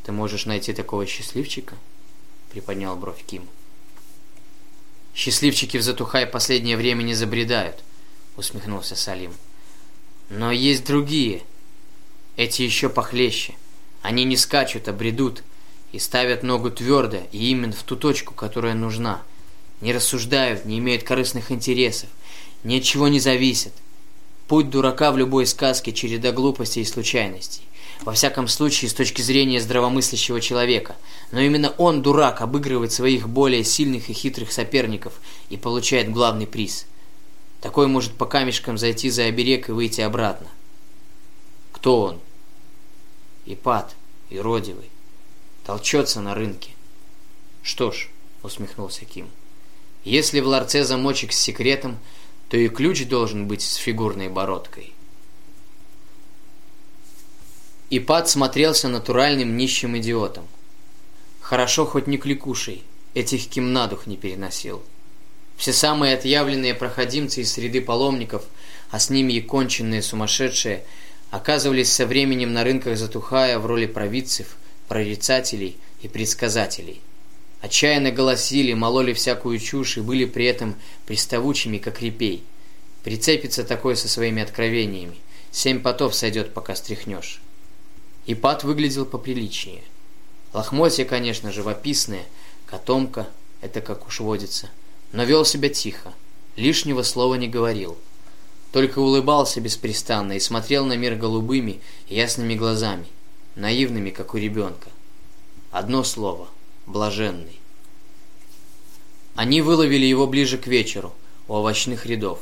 Ты 0.04 0.12
можешь 0.12 0.46
найти 0.46 0.74
такого 0.74 1.06
счастливчика? 1.06 1.76
Приподнял 2.52 2.96
бровь 2.96 3.24
Ким. 3.26 3.48
Счастливчики 5.16 5.78
в 5.78 5.82
Затухай 5.82 6.26
последнее 6.26 6.78
время 6.78 7.04
не 7.04 7.14
забредают, 7.14 7.78
усмехнулся 8.38 8.96
Салим. 8.96 9.34
Но 10.30 10.52
есть 10.52 10.86
другие. 10.86 11.44
Эти 12.38 12.62
еще 12.62 12.90
похлеще. 12.90 13.56
Они 14.02 14.24
не 14.24 14.38
скачут, 14.38 14.88
а 14.88 14.94
бредут 14.94 15.44
и 15.92 16.00
ставят 16.00 16.44
ногу 16.44 16.70
твердо 16.72 17.24
и 17.32 17.50
именно 17.50 17.74
в 17.74 17.84
ту 17.84 17.96
точку, 17.96 18.34
которая 18.34 18.76
нужна. 18.76 19.24
Не 19.82 19.94
рассуждают, 19.94 20.66
не 20.66 20.80
имеют 20.80 21.04
корыстных 21.04 21.52
интересов, 21.52 22.10
ни 22.64 22.78
от 22.78 22.84
чего 22.84 23.08
не 23.08 23.20
зависят. 23.20 23.74
Путь 24.48 24.70
дурака 24.70 25.12
в 25.12 25.18
любой 25.18 25.46
сказке– 25.46 25.92
череда 25.94 26.32
глупостей 26.32 26.82
и 26.82 26.86
случайностей. 26.86 27.62
Во 28.02 28.14
всяком 28.14 28.48
случае, 28.48 28.90
с 28.90 28.94
точки 28.94 29.22
зрения 29.22 29.60
здравомыслящего 29.60 30.40
человека. 30.40 30.96
Но 31.32 31.42
именно 31.42 31.70
он, 31.78 32.02
дурак, 32.02 32.42
обыгрывает 32.42 32.92
своих 32.92 33.28
более 33.28 33.64
сильных 33.64 34.10
и 34.10 34.14
хитрых 34.14 34.52
соперников 34.52 35.14
и 35.50 35.58
получает 35.58 36.12
главный 36.12 36.48
приз. 36.48 36.86
Такой 37.62 37.88
может 37.88 38.14
по 38.14 38.26
камешкам 38.26 38.78
зайти 38.78 39.10
за 39.10 39.26
оберег 39.26 39.70
и 39.70 39.74
выйти 39.74 40.02
обратно. 40.02 40.48
Кто 41.74 42.02
он? 42.02 42.20
Ипат, 43.46 43.96
иродивый. 44.30 44.90
Толчется 45.66 46.22
на 46.22 46.34
рынке. 46.34 46.72
Что 47.62 47.92
ж, 47.92 48.10
усмехнулся 48.44 49.04
Ким. 49.06 49.28
Если 50.06 50.40
в 50.40 50.48
ларце 50.48 50.86
замочек 50.86 51.34
с 51.34 51.40
секретом, 51.40 51.98
то 52.50 52.58
и 52.58 52.68
ключ 52.68 53.06
должен 53.06 53.48
быть 53.48 53.62
с 53.62 53.76
фигурной 53.76 54.28
бородкой. 54.28 54.94
Ипат 57.92 58.30
смотрелся 58.30 58.88
натуральным 58.88 59.56
нищим 59.56 59.98
идиотом. 59.98 60.48
Хорошо 61.40 61.86
хоть 61.86 62.08
не 62.08 62.18
кликушей, 62.18 62.84
этих 63.14 63.48
кем 63.50 63.72
на 63.72 63.88
дух 63.88 64.08
не 64.08 64.18
переносил. 64.18 64.84
Все 65.58 65.74
самые 65.74 66.16
отъявленные 66.16 66.74
проходимцы 66.74 67.42
из 67.42 67.52
среды 67.52 67.82
паломников, 67.82 68.44
а 68.92 69.00
с 69.00 69.10
ними 69.10 69.34
и 69.34 69.42
конченные 69.42 70.02
сумасшедшие, 70.02 70.84
оказывались 71.32 71.92
со 71.92 72.06
временем 72.06 72.54
на 72.54 72.64
рынках 72.64 72.98
затухая 72.98 73.60
в 73.60 73.66
роли 73.66 73.86
провидцев, 73.86 74.56
прорицателей 74.88 75.78
и 76.02 76.08
предсказателей. 76.08 77.02
Отчаянно 77.62 78.12
голосили, 78.12 78.74
мололи 78.74 79.14
всякую 79.14 79.60
чушь 79.60 79.98
и 79.98 80.02
были 80.02 80.26
при 80.26 80.46
этом 80.46 80.76
приставучими, 81.06 81.78
как 81.78 82.02
репей. 82.02 82.44
Прицепится 83.04 83.64
такой 83.64 83.98
со 83.98 84.08
своими 84.08 84.42
откровениями. 84.42 85.18
Семь 85.52 85.82
потов 85.82 86.16
сойдет, 86.16 86.54
пока 86.54 86.76
стряхнешь. 86.76 87.42
Ипат 88.28 88.64
выглядел 88.64 89.06
поприличнее. 89.06 89.84
Лохмотья, 90.54 91.06
конечно, 91.06 91.52
живописные, 91.52 92.24
котомка, 92.66 93.28
это 93.62 93.82
как 93.82 94.08
уж 94.08 94.20
водится, 94.22 94.70
но 95.12 95.24
вел 95.24 95.44
себя 95.46 95.70
тихо, 95.70 96.14
лишнего 96.56 97.04
слова 97.04 97.36
не 97.36 97.48
говорил. 97.48 97.98
Только 98.72 99.00
улыбался 99.00 99.60
беспрестанно 99.62 100.34
и 100.34 100.40
смотрел 100.40 100.86
на 100.86 100.96
мир 100.96 101.16
голубыми, 101.16 101.82
ясными 102.08 102.56
глазами, 102.56 103.08
наивными, 103.56 104.12
как 104.12 104.34
у 104.34 104.38
ребенка. 104.38 104.90
Одно 105.72 106.04
слово– 106.04 106.48
блаженный. 106.90 107.60
Они 109.36 109.62
выловили 109.62 110.06
его 110.06 110.28
ближе 110.28 110.58
к 110.58 110.68
вечеру, 110.68 111.14
у 111.48 111.54
овощных 111.54 112.06
рядов. 112.06 112.40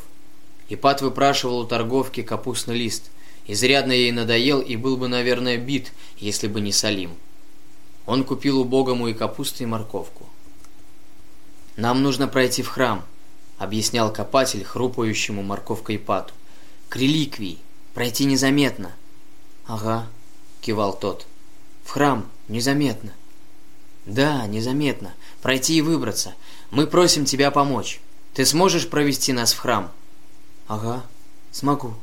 Ипат 0.69 1.01
выпрашивал 1.01 1.59
у 1.59 1.65
торговки 1.65 2.23
капустный 2.23 2.77
лист. 2.77 3.11
Изрядно 3.45 3.91
ей 3.91 4.11
надоел 4.11 4.59
и 4.59 4.75
был 4.75 4.97
бы, 4.97 5.07
наверное, 5.07 5.57
бит, 5.57 5.93
если 6.17 6.47
бы 6.47 6.59
не 6.59 6.71
Салим. 6.71 7.11
Он 8.05 8.23
купил 8.23 8.59
убогому 8.59 9.07
и 9.07 9.13
капусту, 9.13 9.63
и 9.63 9.65
морковку. 9.65 10.25
«Нам 11.75 12.01
нужно 12.01 12.27
пройти 12.27 12.63
в 12.63 12.69
храм»,— 12.69 13.05
объяснял 13.57 14.11
копатель 14.11 14.63
хрупающему 14.63 15.43
морковкой 15.43 15.97
Ипату. 15.97 16.33
«К 16.89 16.95
реликвии. 16.95 17.59
Пройти 17.93 18.25
незаметно». 18.25 18.93
«Ага»,— 19.67 20.07
кивал 20.61 20.97
тот. 20.97 21.27
«В 21.83 21.91
храм. 21.91 22.25
Незаметно». 22.47 23.13
«Да, 24.07 24.47
незаметно. 24.47 25.13
Пройти 25.41 25.75
и 25.75 25.81
выбраться. 25.81 26.33
Мы 26.71 26.87
просим 26.87 27.25
тебя 27.25 27.51
помочь. 27.51 27.99
Ты 28.33 28.45
сможешь 28.45 28.87
провести 28.87 29.33
нас 29.33 29.51
в 29.51 29.59
храм?» 29.59 29.91
«Ага, 30.67 31.03
смогу». 31.51 31.93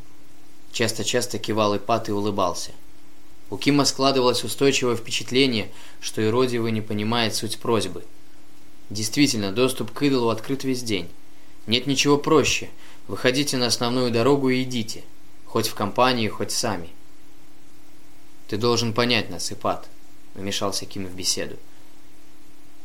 Часто-часто 0.70 1.38
кивал 1.38 1.76
Ипат 1.78 2.10
и 2.10 2.12
улыбался. 2.12 2.72
У 3.48 3.56
Кима 3.56 3.86
складывалось 3.86 4.44
устойчивое 4.44 4.96
впечатление, 4.96 5.70
что 6.00 6.20
Иродиева 6.20 6.68
не 6.68 6.82
понимает 6.82 7.34
суть 7.34 7.58
просьбы. 7.58 8.04
Действительно, 8.90 9.50
доступ 9.50 9.90
к 9.92 10.02
идолу 10.02 10.28
открыт 10.28 10.62
весь 10.64 10.82
день. 10.82 11.08
Нет 11.66 11.86
ничего 11.86 12.18
проще. 12.18 12.68
Выходите 13.08 13.56
на 13.56 13.66
основную 13.66 14.10
дорогу 14.10 14.50
и 14.50 14.62
идите. 14.62 15.04
Хоть 15.46 15.68
в 15.68 15.74
компании, 15.74 16.28
хоть 16.28 16.50
сами. 16.50 16.90
«Ты 18.48 18.58
должен 18.58 18.92
понять 18.92 19.30
нас, 19.30 19.50
Ипат»,— 19.50 19.88
вмешался 20.34 20.84
Ким 20.84 21.06
в 21.06 21.14
беседу. 21.14 21.56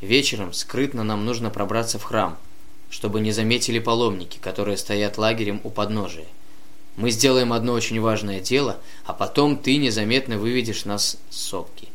Вечером 0.02 0.54
скрытно 0.54 1.04
нам 1.04 1.26
нужно 1.26 1.50
пробраться 1.50 2.00
в 2.00 2.04
храм, 2.04 2.38
чтобы 2.90 3.20
не 3.20 3.32
заметили 3.32 3.80
паломники, 3.80 4.38
которые 4.38 4.78
стоят 4.78 5.18
лагерем 5.18 5.60
у 5.64 5.70
подножия. 5.70 6.28
Мы 6.96 7.12
сделаем 7.12 7.54
одно 7.54 7.74
очень 7.74 8.00
важное 8.00 8.40
дело, 8.40 8.78
а 9.06 9.14
потом 9.14 9.58
ты 9.58 9.78
незаметно 9.78 10.38
выведешь 10.38 10.86
нас 10.86 11.18
с 11.30 11.38
сопки. 11.38 11.90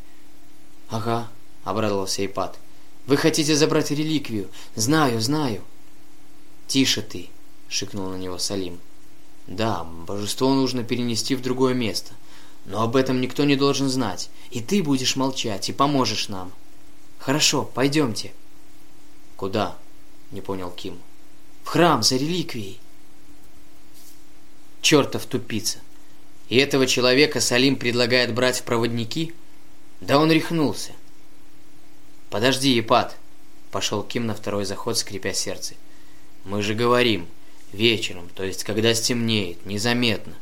Ага, 0.89 1.29
обрадовался 1.65 2.25
Ипат. 2.25 2.59
Вы 3.07 3.17
хотите 3.17 3.55
забрать 3.55 3.91
реликвию? 3.91 4.49
Знаю, 4.77 5.21
знаю. 5.21 5.63
Тише 6.67 7.03
ты, 7.03 7.29
шикнул 7.69 8.09
на 8.09 8.17
него 8.17 8.39
Салим. 8.39 8.81
Да, 9.47 9.85
божество 9.85 10.55
нужно 10.55 10.85
перенести 10.85 11.35
в 11.35 11.43
другое 11.43 11.75
место. 11.75 12.13
Но 12.65 12.83
об 12.83 12.97
этом 12.97 13.21
никто 13.21 13.45
не 13.45 13.57
должен 13.57 13.89
знать. 13.89 14.31
И 14.51 14.61
ты 14.61 14.83
будешь 14.83 15.17
молчать 15.17 15.69
и 15.69 15.75
поможешь 15.75 16.29
нам. 16.29 16.53
«Хорошо, 17.25 17.65
пойдемте». 17.65 18.33
«Куда?»– 19.37 19.79
не 20.31 20.43
понял 20.43 20.71
Ким. 20.71 21.01
«В 21.63 21.69
храм 21.69 22.03
за 22.03 22.17
реликвией». 22.17 22.79
Чертов 24.83 25.25
тупица. 25.25 25.79
И 26.51 26.59
этого 26.59 26.87
человека 26.87 27.41
Салим 27.41 27.77
предлагает 27.77 28.35
брать 28.35 28.59
в 28.59 28.65
проводники? 28.65 29.33
Да 30.03 30.19
он 30.19 30.31
рехнулся. 30.31 30.93
«Подожди, 32.29 32.73
Епат!»– 32.73 33.17
пошел 33.71 34.03
Ким 34.03 34.27
на 34.27 34.35
второй 34.35 34.67
заход, 34.67 34.99
скрипя 34.99 35.33
сердце. 35.33 35.77
«Мы 36.45 36.61
же 36.61 36.75
говорим, 36.75 37.27
вечером, 37.73 38.29
то 38.35 38.45
есть 38.45 38.65
когда 38.65 38.93
стемнеет, 38.93 39.65
незаметно». 39.65 40.35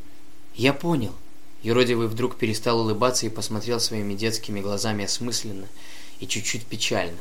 «Я 0.53 0.73
понял». 0.73 1.15
Юродивый 1.61 2.09
вдруг 2.09 2.35
перестал 2.35 2.81
улыбаться 2.81 3.25
и 3.25 3.29
посмотрел 3.29 3.79
своими 3.79 4.15
детскими 4.15 4.59
глазами 4.59 5.05
осмысленно– 5.05 5.69
и 6.23 6.27
чуть-чуть 6.27 6.65
печально. 6.65 7.17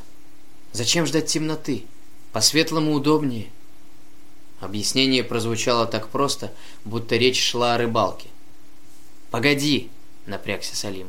«Зачем 0.70 1.06
ждать 1.06 1.26
темноты? 1.26 1.84
По-светлому 2.32 2.92
удобнее». 2.92 3.48
Объяснение 4.60 5.24
прозвучало 5.24 5.86
так 5.86 6.08
просто, 6.08 6.52
будто 6.84 7.16
речь 7.16 7.42
шла 7.42 7.74
о 7.74 7.78
рыбалке. 7.78 8.28
«Погоди!»— 9.32 9.90
напрягся 10.26 10.76
Салим. 10.76 11.08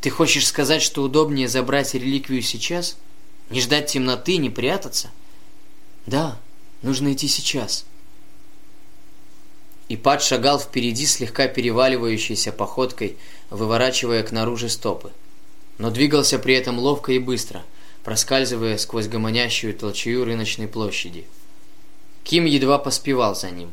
«Ты 0.00 0.08
хочешь 0.08 0.46
сказать, 0.46 0.80
что 0.80 1.02
удобнее 1.02 1.48
забрать 1.48 1.92
реликвию 1.92 2.40
сейчас? 2.40 2.96
Не 3.50 3.60
ждать 3.60 3.92
темноты, 3.92 4.38
не 4.38 4.48
прятаться?» 4.48 5.10
«Да, 6.06 6.38
нужно 6.80 7.12
идти 7.12 7.28
сейчас». 7.28 7.84
Ипат 9.90 10.22
шагал 10.22 10.58
впереди 10.58 11.04
слегка 11.04 11.46
переваливающейся 11.46 12.52
походкой, 12.52 13.18
выворачивая 13.50 14.22
к 14.22 14.32
наружу 14.32 14.70
стопы 14.70 15.12
но 15.78 15.90
двигался 15.90 16.38
при 16.38 16.54
этом 16.54 16.78
ловко 16.78 17.12
и 17.12 17.18
быстро, 17.18 17.64
проскальзывая 18.04 18.76
сквозь 18.78 19.08
гомонящую 19.08 19.74
толчую 19.74 20.24
рыночной 20.24 20.68
площади. 20.68 21.26
Ким 22.24 22.44
едва 22.44 22.78
поспевал 22.78 23.34
за 23.34 23.50
ним, 23.50 23.70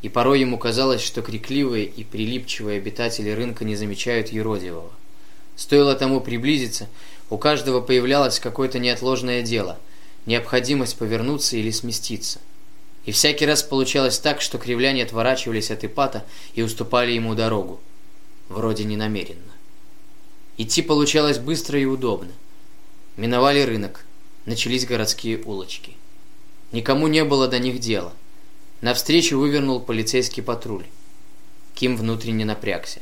и 0.00 0.08
порой 0.08 0.40
ему 0.40 0.58
казалось, 0.58 1.02
что 1.02 1.22
крикливые 1.22 1.84
и 1.84 2.02
прилипчивые 2.02 2.78
обитатели 2.78 3.30
рынка 3.30 3.64
не 3.64 3.76
замечают 3.76 4.28
Еродивого. 4.28 4.90
Стоило 5.54 5.94
тому 5.94 6.20
приблизиться, 6.20 6.88
у 7.30 7.38
каждого 7.38 7.80
появлялось 7.80 8.40
какое-то 8.40 8.78
неотложное 8.78 9.42
дело, 9.42 9.78
необходимость 10.26 10.96
повернуться 10.96 11.56
или 11.56 11.70
сместиться. 11.70 12.40
И 13.04 13.12
всякий 13.12 13.46
раз 13.46 13.62
получалось 13.62 14.18
так, 14.18 14.40
что 14.40 14.58
кривляне 14.58 15.02
отворачивались 15.02 15.70
от 15.70 15.84
Ипата 15.84 16.24
и 16.54 16.62
уступали 16.62 17.12
ему 17.12 17.34
дорогу. 17.34 17.80
Вроде 18.48 18.84
не 18.84 18.96
намеренно. 18.96 19.51
Идти 20.58 20.82
получалось 20.82 21.38
быстро 21.38 21.80
и 21.80 21.84
удобно. 21.84 22.32
Миновали 23.16 23.62
рынок, 23.62 24.04
начались 24.44 24.86
городские 24.86 25.42
улочки. 25.42 25.96
Никому 26.72 27.06
не 27.06 27.24
было 27.24 27.48
до 27.48 27.58
них 27.58 27.78
дела. 27.78 28.12
Навстречу 28.80 29.38
вывернул 29.38 29.80
полицейский 29.80 30.42
патруль. 30.42 30.84
Ким 31.74 31.96
внутренне 31.96 32.44
напрягся. 32.44 33.00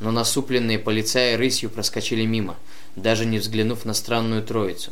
Но 0.00 0.10
насупленные 0.10 0.78
полицаи 0.78 1.34
рысью 1.34 1.70
проскочили 1.70 2.26
мимо, 2.26 2.58
даже 2.96 3.24
не 3.24 3.38
взглянув 3.38 3.84
на 3.84 3.94
странную 3.94 4.42
троицу. 4.42 4.90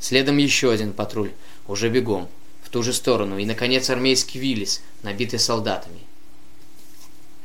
Следом 0.00 0.36
еще 0.36 0.72
один 0.72 0.92
патруль, 0.92 1.30
уже 1.68 1.88
бегом, 1.88 2.28
в 2.62 2.68
ту 2.68 2.82
же 2.82 2.92
сторону, 2.92 3.38
и, 3.38 3.46
наконец, 3.46 3.88
армейский 3.88 4.40
Виллис, 4.40 4.82
набитый 5.02 5.38
солдатами. 5.38 6.00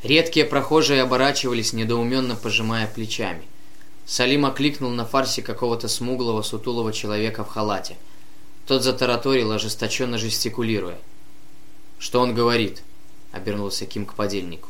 Редкие 0.04 0.46
прохожие 0.46 1.02
оборачивались, 1.02 1.74
недоуменно 1.74 2.36
пожимая 2.36 2.88
плечами. 2.88 3.44
Салим 4.06 4.46
окликнул 4.46 4.92
на 4.92 5.06
фарсе 5.06 5.42
какого-то 5.42 5.88
смуглого, 5.88 6.44
сутулого 6.44 6.94
человека 6.94 7.44
в 7.44 7.50
халате. 7.50 7.98
Тот 8.68 8.84
затараторил, 8.84 9.52
ожесточенно 9.52 10.18
жестикулируя. 10.18 11.00
«Что 11.98 12.22
он 12.22 12.36
говорит?»— 12.36 12.84
обернулся 13.32 13.88
Ким 13.88 14.06
к 14.06 14.14
подельнику. 14.14 14.70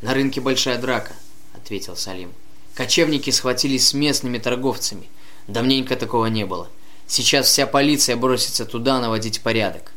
«На 0.00 0.14
рынке 0.14 0.40
большая 0.40 0.78
драка»,— 0.78 1.14
ответил 1.54 1.94
Салим. 1.94 2.32
«Кочевники 2.74 3.28
схватились 3.30 3.88
с 3.88 3.94
местными 3.94 4.38
торговцами. 4.38 5.10
Давненько 5.48 5.96
такого 5.96 6.26
не 6.26 6.46
было. 6.46 6.68
Сейчас 7.06 7.46
вся 7.46 7.66
полиция 7.66 8.16
бросится 8.16 8.64
туда 8.64 9.00
наводить 9.00 9.42
порядок». 9.42 9.92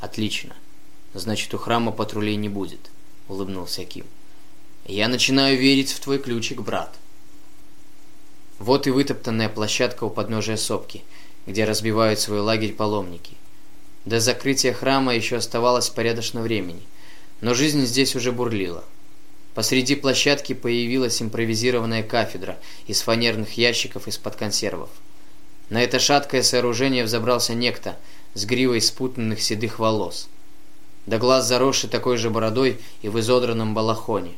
«Отлично. 0.00 0.54
Значит, 1.14 1.54
у 1.54 1.58
храма 1.58 1.92
патрулей 1.92 2.36
не 2.36 2.50
будет».— 2.50 2.90
улыбнулся 3.28 3.84
Ким. 3.84 4.06
«Я 4.86 5.08
начинаю 5.08 5.58
верить 5.58 5.92
в 5.92 6.00
твой 6.00 6.18
ключик, 6.18 6.60
брат». 6.62 6.94
Вот 8.58 8.86
и 8.86 8.90
вытоптанная 8.90 9.48
площадка 9.48 10.04
у 10.04 10.10
подножия 10.10 10.56
сопки, 10.56 11.04
где 11.46 11.64
разбивают 11.64 12.18
свой 12.18 12.40
лагерь 12.40 12.72
паломники. 12.72 13.36
До 14.04 14.20
закрытия 14.20 14.72
храма 14.72 15.14
еще 15.14 15.36
оставалось 15.36 15.90
порядочно 15.90 16.40
времени, 16.40 16.82
но 17.40 17.54
жизнь 17.54 17.84
здесь 17.84 18.16
уже 18.16 18.32
бурлила. 18.32 18.84
Посреди 19.54 19.94
площадки 19.96 20.52
появилась 20.54 21.20
импровизированная 21.20 22.02
кафедра 22.02 22.58
из 22.86 23.00
фанерных 23.02 23.58
ящиков 23.58 24.08
из-под 24.08 24.36
консервов. 24.36 24.88
На 25.68 25.82
это 25.82 25.98
шаткое 25.98 26.42
сооружение 26.42 27.04
взобрался 27.04 27.54
некто, 27.54 27.96
с 28.34 28.44
гривой 28.44 28.80
спутанных 28.80 29.42
седых 29.42 29.78
волос. 29.78 30.28
До 31.08 31.16
глаз 31.16 31.46
заросший 31.46 31.88
такой 31.88 32.18
же 32.18 32.28
бородой 32.28 32.78
и 33.00 33.08
в 33.08 33.18
изодранном 33.18 33.72
балахоне. 33.72 34.34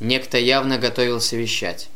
Некто 0.00 0.38
явно 0.38 0.78
готовился 0.78 1.36
вещать. 1.36 1.90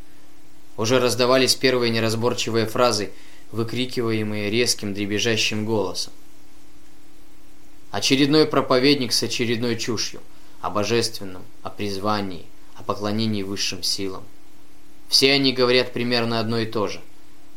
Уже 0.76 1.00
раздавались 1.00 1.55
первые 1.55 1.90
неразборчивые 1.90 2.66
фразы, 2.66 3.12
выкрикиваемые 3.50 4.50
резким 4.50 4.92
дребезжащим 4.92 5.64
голосом. 5.64 6.12
Очередной 7.90 8.44
проповедник 8.44 9.11
с 9.11 9.22
очередной 9.22 9.76
чушью 9.76 10.20
о 10.61 10.68
божественном, 10.68 11.42
о 11.62 11.70
призвании, 11.70 12.44
о 12.74 12.83
поклонении 12.83 13.42
высшим 13.42 13.83
силам. 13.83 14.24
Все 15.09 15.33
они 15.33 15.55
говорят 15.55 15.94
примерно 15.94 16.40
одно 16.40 16.59
и 16.59 16.66
то 16.66 16.88
же. 16.88 17.00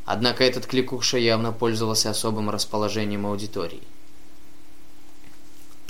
Однако 0.06 0.46
этот 0.46 0.66
кликуша 0.66 1.18
явно 1.18 1.52
пользовался 1.52 2.10
особым 2.10 2.50
расположением 2.50 3.26
аудитории. 3.26 3.82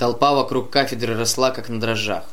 Толпа 0.04 0.34
вокруг 0.34 0.68
кафедры 0.68 1.16
росла, 1.16 1.50
как 1.50 1.70
на 1.70 1.80
дрожжах. 1.80 2.24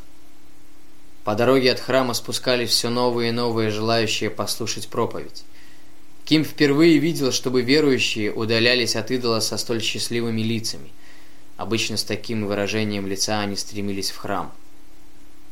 По 1.24 1.36
дороге 1.36 1.72
от 1.72 1.80
храма 1.80 2.14
спускались 2.14 2.72
все 2.72 2.90
новые 2.90 3.30
и 3.30 3.32
новые 3.32 3.70
желающие 3.70 4.30
послушать 4.30 4.90
проповедь. 4.90 5.46
Ким 6.26 6.44
впервые 6.44 6.98
видел, 6.98 7.32
чтобы 7.32 7.62
верующие 7.62 8.34
удалялись 8.34 8.98
от 8.98 9.10
идола 9.10 9.40
со 9.40 9.56
столь 9.56 9.82
счастливыми 9.82 10.42
лицами. 10.42 10.90
Обычно 11.56 11.96
с 11.96 12.04
таким 12.04 12.46
выражением 12.46 13.08
лица 13.08 13.40
они 13.40 13.56
стремились 13.56 14.12
в 14.12 14.18
храм. 14.18 14.52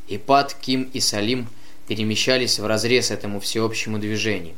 Ипат, 0.06 0.52
Ким 0.52 0.90
и 0.92 1.00
Салим– 1.00 1.48
перемещались 1.88 2.58
в 2.58 2.66
разрез 2.66 3.10
этому 3.10 3.40
всеобщему 3.40 3.98
движению, 3.98 4.56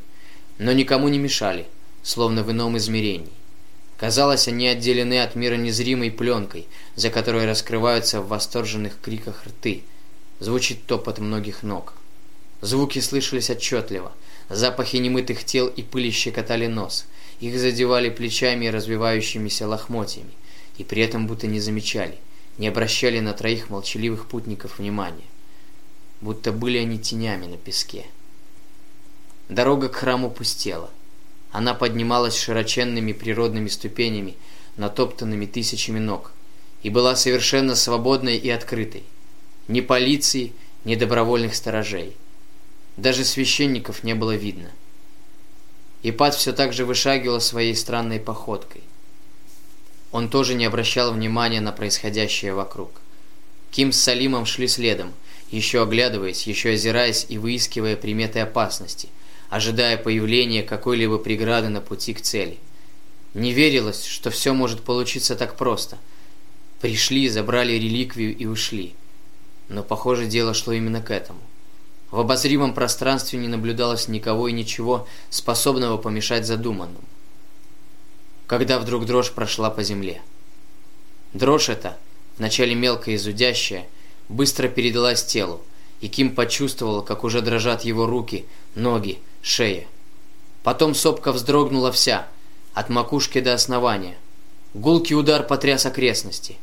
но 0.57 0.73
никому 0.73 1.07
не 1.07 1.17
мешали, 1.17 1.65
словно 2.01 2.43
в 2.43 2.51
ином 2.51 2.75
измерении. 2.75 3.31
Казалось, 3.97 4.47
они 4.47 4.67
отделены 4.67 5.21
от 5.21 5.35
мира 5.35 5.55
незримой 5.55 6.11
пленкой, 6.11 6.67
за 6.95 7.09
которой 7.09 7.45
раскрываются 7.45 8.21
в 8.21 8.27
восторженных 8.27 8.99
криках 9.01 9.45
рты. 9.45 9.83
Звучит 10.39 10.85
топот 10.85 11.19
многих 11.19 11.63
ног. 11.63 11.93
Звуки 12.61 12.99
слышались 12.99 13.49
отчетливо. 13.49 14.11
Запахи 14.49 14.97
немытых 14.97 15.43
тел 15.43 15.67
и 15.67 15.83
пыли 15.83 16.11
щекотали 16.11 16.67
нос. 16.67 17.05
Их 17.39 17.57
задевали 17.57 18.09
плечами 18.09 18.65
и 18.65 18.69
развивающимися 18.69 19.67
лохмотьями. 19.67 20.31
И 20.77 20.83
при 20.83 21.03
этом 21.03 21.27
будто 21.27 21.47
не 21.47 21.59
замечали, 21.59 22.17
не 22.57 22.67
обращали 22.67 23.19
на 23.19 23.33
троих 23.33 23.69
молчаливых 23.69 24.27
путников 24.27 24.79
внимания 24.79 25.23
будто 26.23 26.51
были 26.51 26.77
они 26.77 26.97
тенями 26.97 27.45
на 27.45 27.57
песке. 27.57 28.05
Дорога 29.49 29.89
к 29.89 29.95
храму 29.95 30.31
пустела. 30.31 30.89
Она 31.53 31.75
поднималась 31.75 32.35
широченными 32.35 33.13
природными 33.13 33.67
ступенями, 33.67 34.35
натоптанными 34.75 35.45
тысячами 35.45 35.99
ног, 35.99 36.31
и 36.81 36.89
была 36.89 37.15
совершенно 37.15 37.75
свободной 37.75 38.37
и 38.37 38.49
открытой. 38.49 39.03
Ни 39.67 39.81
полиции, 39.81 40.51
ни 40.83 40.95
добровольных 40.95 41.53
сторожей. 41.53 42.17
Даже 42.97 43.23
священников 43.23 44.03
не 44.03 44.15
было 44.15 44.35
видно. 44.35 44.71
Ипат 46.01 46.33
все 46.33 46.53
так 46.53 46.73
же 46.73 46.85
вышагивал 46.85 47.39
своей 47.39 47.75
странной 47.75 48.19
походкой. 48.19 48.81
Он 50.11 50.29
тоже 50.29 50.55
не 50.55 50.65
обращал 50.65 51.13
внимания 51.13 51.61
на 51.61 51.71
происходящее 51.71 52.55
вокруг. 52.55 52.89
Ким 53.69 53.91
с 53.91 54.01
Салимом 54.01 54.47
шли 54.47 54.67
следом, 54.67 55.13
еще 55.51 55.83
оглядываясь, 55.83 56.47
еще 56.47 56.71
озираясь 56.71 57.27
и 57.29 57.37
выискивая 57.37 57.95
приметы 57.95 58.39
опасности, 58.39 59.09
ожидая 59.53 59.97
появления 59.97 60.63
какой-либо 60.63 61.19
преграды 61.19 61.69
на 61.69 61.79
пути 61.79 62.15
к 62.15 62.21
цели. 62.21 62.57
Не 63.35 63.53
верилось, 63.53 64.03
что 64.03 64.31
все 64.31 64.51
может 64.51 64.81
получиться 64.81 65.35
так 65.35 65.57
просто. 65.57 65.99
Пришли, 66.81 67.29
забрали 67.29 67.73
реликвию 67.73 68.35
и 68.35 68.47
ушли. 68.47 68.95
Но, 69.69 69.83
похоже, 69.83 70.25
дело 70.25 70.55
шло 70.55 70.73
именно 70.73 71.03
к 71.03 71.11
этому. 71.11 71.39
В 72.09 72.19
обозримом 72.19 72.73
пространстве 72.73 73.37
не 73.37 73.47
наблюдалось 73.47 74.07
никого 74.07 74.47
и 74.47 74.53
ничего, 74.53 75.07
способного 75.29 75.97
помешать 75.97 76.47
задуманному. 76.47 77.05
Когда 78.47 78.79
вдруг 78.79 79.05
дрожь 79.05 79.31
прошла 79.31 79.69
по 79.69 79.83
земле. 79.83 80.23
Дрожь 81.33 81.69
эта, 81.69 81.95
вначале 82.39 82.73
мелкая 82.73 83.13
и 83.13 83.19
зудящая, 83.19 83.85
быстро 84.29 84.67
передалась 84.67 85.23
телу, 85.23 85.61
и 86.01 86.07
Ким 86.07 86.33
почувствовал, 86.33 87.03
как 87.03 87.23
уже 87.23 87.41
дрожат 87.41 87.83
его 87.83 88.07
руки, 88.07 88.47
ноги, 88.73 89.19
шея. 89.43 89.85
Потом 90.63 90.95
сопка 90.95 91.31
вздрогнула 91.31 91.91
вся, 91.91 92.27
от 92.73 92.89
макушки 92.89 93.39
до 93.41 93.53
основания. 93.53 94.17
Гулкий 94.73 95.15
удар 95.15 95.43
потряс 95.43 95.85
окрестности. 95.85 96.57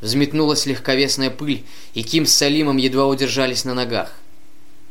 Взметнулась 0.00 0.66
легковесная 0.66 1.30
пыль, 1.30 1.64
и 1.94 2.02
Ким 2.04 2.26
с 2.26 2.32
Салимом 2.32 2.76
едва 2.76 3.06
удержались 3.06 3.64
на 3.64 3.74
ногах. 3.74 4.12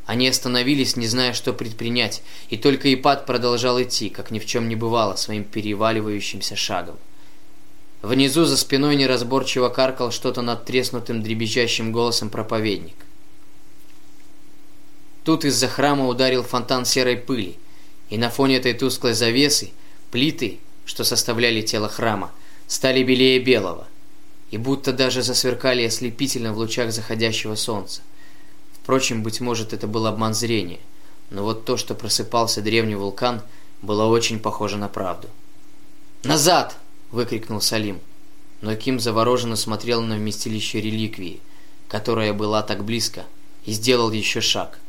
Они 0.05 0.27
остановились, 0.27 0.97
не 0.97 1.07
зная, 1.07 1.33
что 1.33 1.53
предпринять, 1.53 2.21
и 2.49 2.57
только 2.57 2.93
Ипат 2.93 3.25
продолжал 3.25 3.81
идти, 3.81 4.09
как 4.09 4.31
ни 4.31 4.39
в 4.39 4.45
чем 4.45 4.67
не 4.67 4.75
бывало, 4.75 5.15
своим 5.15 5.43
переваливающимся 5.43 6.55
шагом. 6.55 6.97
Внизу 8.01 8.45
за 8.45 8.57
спиной 8.57 8.95
неразборчиво 8.95 9.69
каркал 9.69 10.11
что-то 10.11 10.41
над 10.41 10.65
треснутым 10.65 11.23
дребезжащим 11.23 11.91
голосом 11.91 12.29
проповедник. 12.29 12.95
Тут 15.25 15.43
из-за 15.43 15.67
храма 15.67 16.07
ударил 16.07 16.43
фонтан 16.43 16.85
серой 16.85 17.17
пыли, 17.17 17.57
и 18.09 18.17
на 18.17 18.29
фоне 18.29 18.57
этой 18.57 18.73
тусклой 18.73 19.13
завесы 19.13 19.71
плиты, 20.11 20.59
что 20.85 21.03
составляли 21.03 21.61
тело 21.61 21.89
храма, 21.89 22.31
стали 22.67 23.03
белее 23.03 23.39
белого, 23.39 23.87
и 24.51 24.57
будто 24.57 24.93
даже 24.93 25.23
засверкали 25.23 25.83
ослепительно 25.83 26.53
в 26.53 26.57
лучах 26.57 26.93
заходящего 26.93 27.55
солнца. 27.55 28.01
Впрочем, 28.81 29.23
быть 29.23 29.41
может, 29.41 29.73
это 29.73 29.87
был 29.87 30.05
обман 30.05 30.33
зрения, 30.33 30.79
но 31.31 31.43
вот 31.43 31.65
то, 31.65 31.75
что 31.75 31.95
просыпался 31.95 32.61
древний 32.61 32.95
вулкан, 32.95 33.41
было 33.81 34.05
очень 34.05 34.39
похоже 34.39 34.77
на 34.77 34.87
правду. 34.87 35.27
«Назад!» 36.23 36.77
выкрикнул 37.11 37.61
Салим. 37.61 37.99
Но 38.61 38.75
Ким 38.75 38.99
завороженно 38.99 39.55
смотрел 39.55 40.01
на 40.01 40.15
вместилище 40.15 40.81
реликвии, 40.81 41.39
которая 41.87 42.33
была 42.33 42.61
так 42.61 42.83
близко, 42.83 43.25
и 43.65 43.71
сделал 43.71 44.11
еще 44.11 44.41
шаг. 44.41 44.79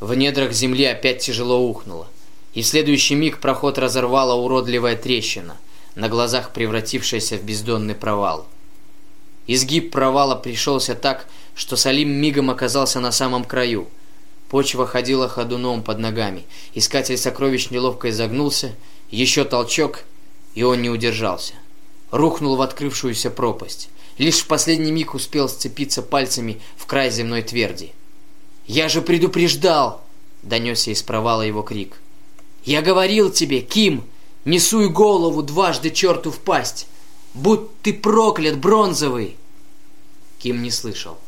В 0.00 0.14
недрах 0.14 0.52
земли 0.52 0.84
опять 0.84 1.20
тяжело 1.20 1.60
ухнуло, 1.60 2.08
и 2.54 2.62
в 2.62 2.66
следующий 2.66 3.14
миг 3.14 3.38
проход 3.38 3.78
разорвала 3.78 4.34
уродливая 4.34 4.96
трещина, 4.96 5.56
на 5.94 6.08
глазах 6.08 6.52
превратившаяся 6.52 7.36
в 7.36 7.42
бездонный 7.42 7.94
провал. 7.94 8.46
Изгиб 9.46 9.90
провала 9.90 10.34
пришелся 10.34 10.94
так, 10.94 11.26
что 11.54 11.76
Салим 11.76 12.10
мигом 12.10 12.50
оказался 12.50 13.00
на 13.00 13.12
самом 13.12 13.44
краю. 13.44 13.88
Почва 14.48 14.86
ходила 14.86 15.28
ходуном 15.28 15.82
под 15.82 15.98
ногами, 15.98 16.44
искатель 16.74 17.16
сокровищ 17.16 17.70
неловко 17.70 18.10
изогнулся, 18.10 18.74
еще 19.10 19.44
толчок— 19.44 20.04
и 20.58 20.64
он 20.64 20.82
не 20.82 20.90
удержался. 20.90 21.54
Рухнул 22.10 22.56
в 22.56 22.62
открывшуюся 22.62 23.30
пропасть. 23.30 23.90
Лишь 24.18 24.40
в 24.40 24.48
последний 24.48 24.90
миг 24.90 25.14
успел 25.14 25.48
сцепиться 25.48 26.02
пальцами 26.02 26.60
в 26.76 26.86
край 26.86 27.12
земной 27.12 27.42
тверди. 27.42 27.92
«Я 28.68 28.88
же 28.88 29.02
предупреждал!»— 29.02 30.04
донесся 30.44 30.92
из 30.92 31.02
провала 31.02 31.42
его 31.42 31.62
крик. 31.62 31.96
«Я 32.64 32.80
говорил 32.80 33.30
тебе, 33.32 33.60
Ким, 33.60 34.04
не 34.44 34.60
суй 34.60 34.88
голову 34.88 35.42
дважды 35.42 35.90
черту 35.90 36.30
в 36.30 36.38
пасть! 36.38 36.86
Будь 37.34 37.80
ты 37.82 37.92
проклят, 37.92 38.58
бронзовый!» 38.58 39.36
Ким 40.38 40.62
не 40.62 40.70
слышал. 40.70 41.18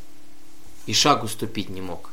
И 0.86 0.92
шагу 0.92 1.26
ступить 1.26 1.70
не 1.70 1.80
мог. 1.80 2.10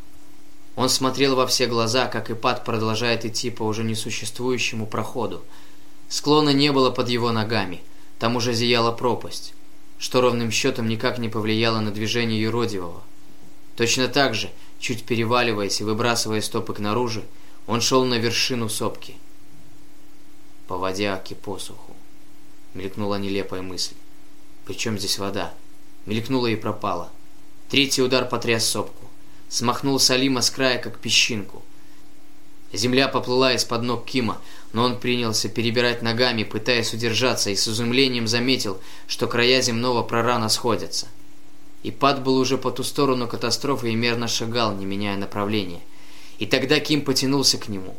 Он 0.76 0.90
смотрел 0.90 1.36
во 1.36 1.46
все 1.46 1.68
глаза, 1.68 2.08
как 2.08 2.32
Ипат 2.32 2.66
продолжает 2.66 3.26
идти 3.26 3.52
по 3.52 3.64
уже 3.64 3.84
несуществующему 3.84 4.88
проходу, 4.88 5.44
Склона 6.10 6.52
не 6.52 6.72
было 6.72 6.90
под 6.90 7.10
его 7.10 7.32
ногами, 7.32 7.82
там 8.18 8.38
уже 8.38 8.54
зияла 8.54 8.92
пропасть, 8.92 9.54
что 9.98 10.22
ровным 10.22 10.52
счетом 10.52 10.88
никак 10.88 11.18
не 11.18 11.28
повлияло 11.28 11.82
на 11.82 11.92
движение 11.92 12.42
юродивого. 12.42 13.04
Точно 13.76 14.08
так 14.08 14.34
же, 14.34 14.50
чуть 14.80 15.06
переваливаясь 15.06 15.82
и 15.82 15.84
выбрасывая 15.84 16.42
стопы 16.42 16.80
наружу, 16.82 17.24
он 17.66 17.82
шел 17.82 18.06
на 18.06 18.16
вершину 18.16 18.70
сопки. 18.70 19.16
По 20.68 20.78
воде 20.78 21.08
аки 21.08 21.34
посуху. 21.34 21.96
Мелькнула 22.74 23.16
нелепая 23.16 23.62
мысль. 23.62 23.96
Причем 24.66 24.98
здесь 24.98 25.18
вода? 25.18 25.54
Мелькнула 26.06 26.48
и 26.48 26.56
пропала. 26.56 27.10
Третий 27.70 28.02
удар 28.02 28.28
потряс 28.28 28.66
сопку. 28.66 29.06
Смахнул 29.50 30.00
Салима 30.00 30.42
с 30.42 30.52
края, 30.52 30.78
как 30.78 31.00
песчинку. 31.00 31.64
Земля 32.74 33.08
поплыла 33.08 33.54
из-под 33.54 33.84
ног 33.84 34.06
Кима, 34.06 34.42
но 34.74 34.84
он 34.84 35.00
принялся 35.00 35.48
перебирать 35.48 36.02
ногами, 36.02 36.44
пытаясь 36.44 36.94
удержаться, 36.94 37.50
и 37.50 37.56
с 37.56 37.68
изумлением 37.68 38.28
заметил, 38.28 38.82
что 39.08 39.28
края 39.28 39.62
земного 39.62 40.04
прорана 40.04 40.50
сходятся. 40.50 41.08
И 41.88 41.92
пад 41.92 42.22
был 42.22 42.36
уже 42.36 42.58
по 42.58 42.70
ту 42.70 42.84
сторону 42.84 43.30
катастрофы 43.30 43.94
и 43.94 43.96
мерно 43.96 44.28
шагал, 44.28 44.76
не 44.76 44.86
меняя 44.86 45.16
направления. 45.16 45.80
И 46.38 46.46
тогда 46.46 46.82
Ким 46.82 47.02
потянулся 47.02 47.58
к 47.58 47.70
нему, 47.70 47.96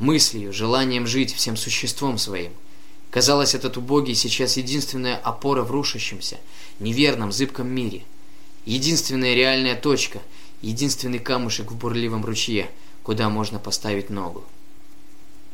мыслью, 0.00 0.52
желанием 0.52 1.06
жить 1.06 1.32
всем 1.32 1.56
существом 1.56 2.18
своим. 2.18 2.50
Казалось, 3.10 3.54
этот 3.54 3.76
убогий 3.76 4.16
сейчас 4.16 4.56
единственная 4.56 5.16
опора 5.16 5.62
в 5.62 5.70
рушащемся, 5.70 6.38
неверном, 6.80 7.30
зыбком 7.30 7.68
мире. 7.68 8.02
Единственная 8.64 9.34
реальная 9.34 9.76
точка, 9.76 10.18
единственный 10.60 11.20
камушек 11.20 11.70
в 11.70 11.76
бурливом 11.76 12.24
ручье, 12.24 12.68
куда 13.04 13.28
можно 13.28 13.60
поставить 13.60 14.10
ногу. 14.10 14.42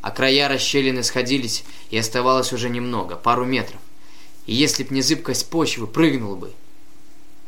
А 0.01 0.09
края 0.09 0.47
расщелины 0.47 1.03
сходились, 1.03 1.63
и 1.91 1.99
оставалось 1.99 2.51
уже 2.51 2.67
немного, 2.71 3.15
пару 3.15 3.45
метров. 3.45 3.79
И 4.47 4.55
если 4.55 4.81
б 4.81 4.91
не 4.91 5.03
зыбкость 5.03 5.51
почвы, 5.51 5.85
прыгнул 5.85 6.35
бы. 6.35 6.51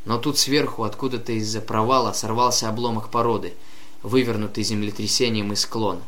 Но 0.08 0.18
тут 0.18 0.38
сверху, 0.38 0.84
откуда-то 0.84 1.34
из-за 1.34 1.60
провала, 1.60 2.14
сорвался 2.14 2.70
обломок 2.70 3.12
породы, 3.12 3.54
вывернутый 4.04 4.64
землетрясением 4.64 5.52
из 5.52 5.60
склона. 5.60 6.02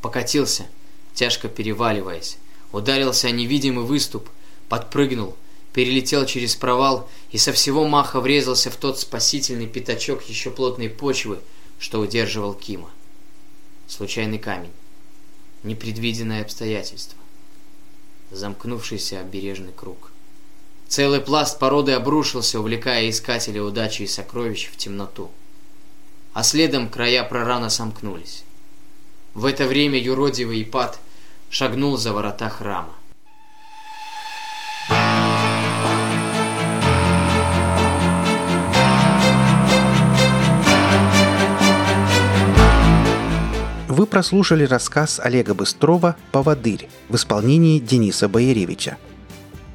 Покатился, 0.00 0.68
тяжко 1.14 1.48
переваливаясь, 1.48 2.38
ударился 2.70 3.26
о 3.26 3.32
невидимый 3.32 3.84
выступ, 3.84 4.30
подпрыгнул, 4.68 5.34
перелетел 5.72 6.26
через 6.26 6.54
провал 6.54 7.10
и 7.32 7.38
со 7.38 7.52
всего 7.52 7.88
маха 7.88 8.20
врезался 8.20 8.70
в 8.70 8.76
тот 8.76 9.00
спасительный 9.00 9.66
пятачок 9.66 10.22
еще 10.28 10.52
плотной 10.52 10.88
почвы, 10.88 11.40
что 11.80 11.98
удерживал 11.98 12.54
Кима. 12.54 12.88
Случайный 13.88 14.38
камень. 14.38 14.72
Непредвиденное 15.64 16.42
обстоятельство. 16.42 17.18
Замкнувшийся 18.30 19.18
обережный 19.18 19.72
круг. 19.72 20.12
Целый 20.88 21.20
пласт 21.20 21.58
породы 21.58 21.92
обрушился, 21.92 22.58
увлекая 22.58 23.10
искателя 23.10 23.62
удачи 23.62 24.02
и 24.02 24.06
сокровищ 24.06 24.70
в 24.72 24.76
темноту. 24.78 25.30
А 26.32 26.42
следом 26.42 26.88
края 26.88 27.24
прорана 27.24 27.68
сомкнулись. 27.68 28.44
В 29.34 29.44
это 29.44 29.66
время 29.66 29.98
юродивый 29.98 30.62
Ипат 30.62 30.98
шагнул 31.50 31.98
за 31.98 32.14
ворота 32.14 32.48
храма. 32.48 32.94
Вы 43.88 44.06
прослушали 44.06 44.64
рассказ 44.64 45.20
Олега 45.20 45.54
Быстрова 45.54 46.16
«Поводырь» 46.32 46.88
в 47.08 47.16
исполнении 47.16 47.78
Дениса 47.78 48.28
Бояревича. 48.28 48.96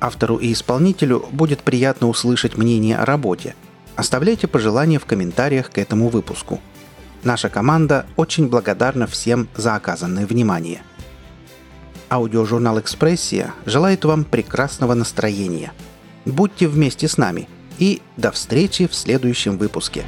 Автору 0.04 0.36
и 0.36 0.52
исполнителю 0.52 1.26
будет 1.32 1.62
приятно 1.62 2.10
услышать 2.10 2.58
мнение 2.58 2.98
о 2.98 3.06
работе. 3.06 3.56
Оставляйте 3.96 4.48
пожелания 4.48 5.00
в 5.00 5.06
комментариях 5.06 5.72
к 5.72 5.78
этому 5.78 6.10
выпуску. 6.10 6.60
Наша 7.24 7.48
команда 7.48 8.06
очень 8.18 8.50
благодарна 8.50 9.08
всем 9.08 9.48
за 9.56 9.76
оказанное 9.76 10.26
внимание. 10.26 10.82
Аудиожурнал 12.10 12.82
«Экспрессия» 12.82 13.54
желает 13.66 14.04
вам 14.04 14.26
прекрасного 14.26 14.94
настроения. 14.94 15.72
Будьте 16.26 16.68
вместе 16.68 17.08
с 17.08 17.16
нами 17.16 17.48
и 17.80 18.02
до 18.18 18.32
встречи 18.32 18.88
в 18.88 18.94
следующем 18.94 19.58
выпуске. 19.58 20.04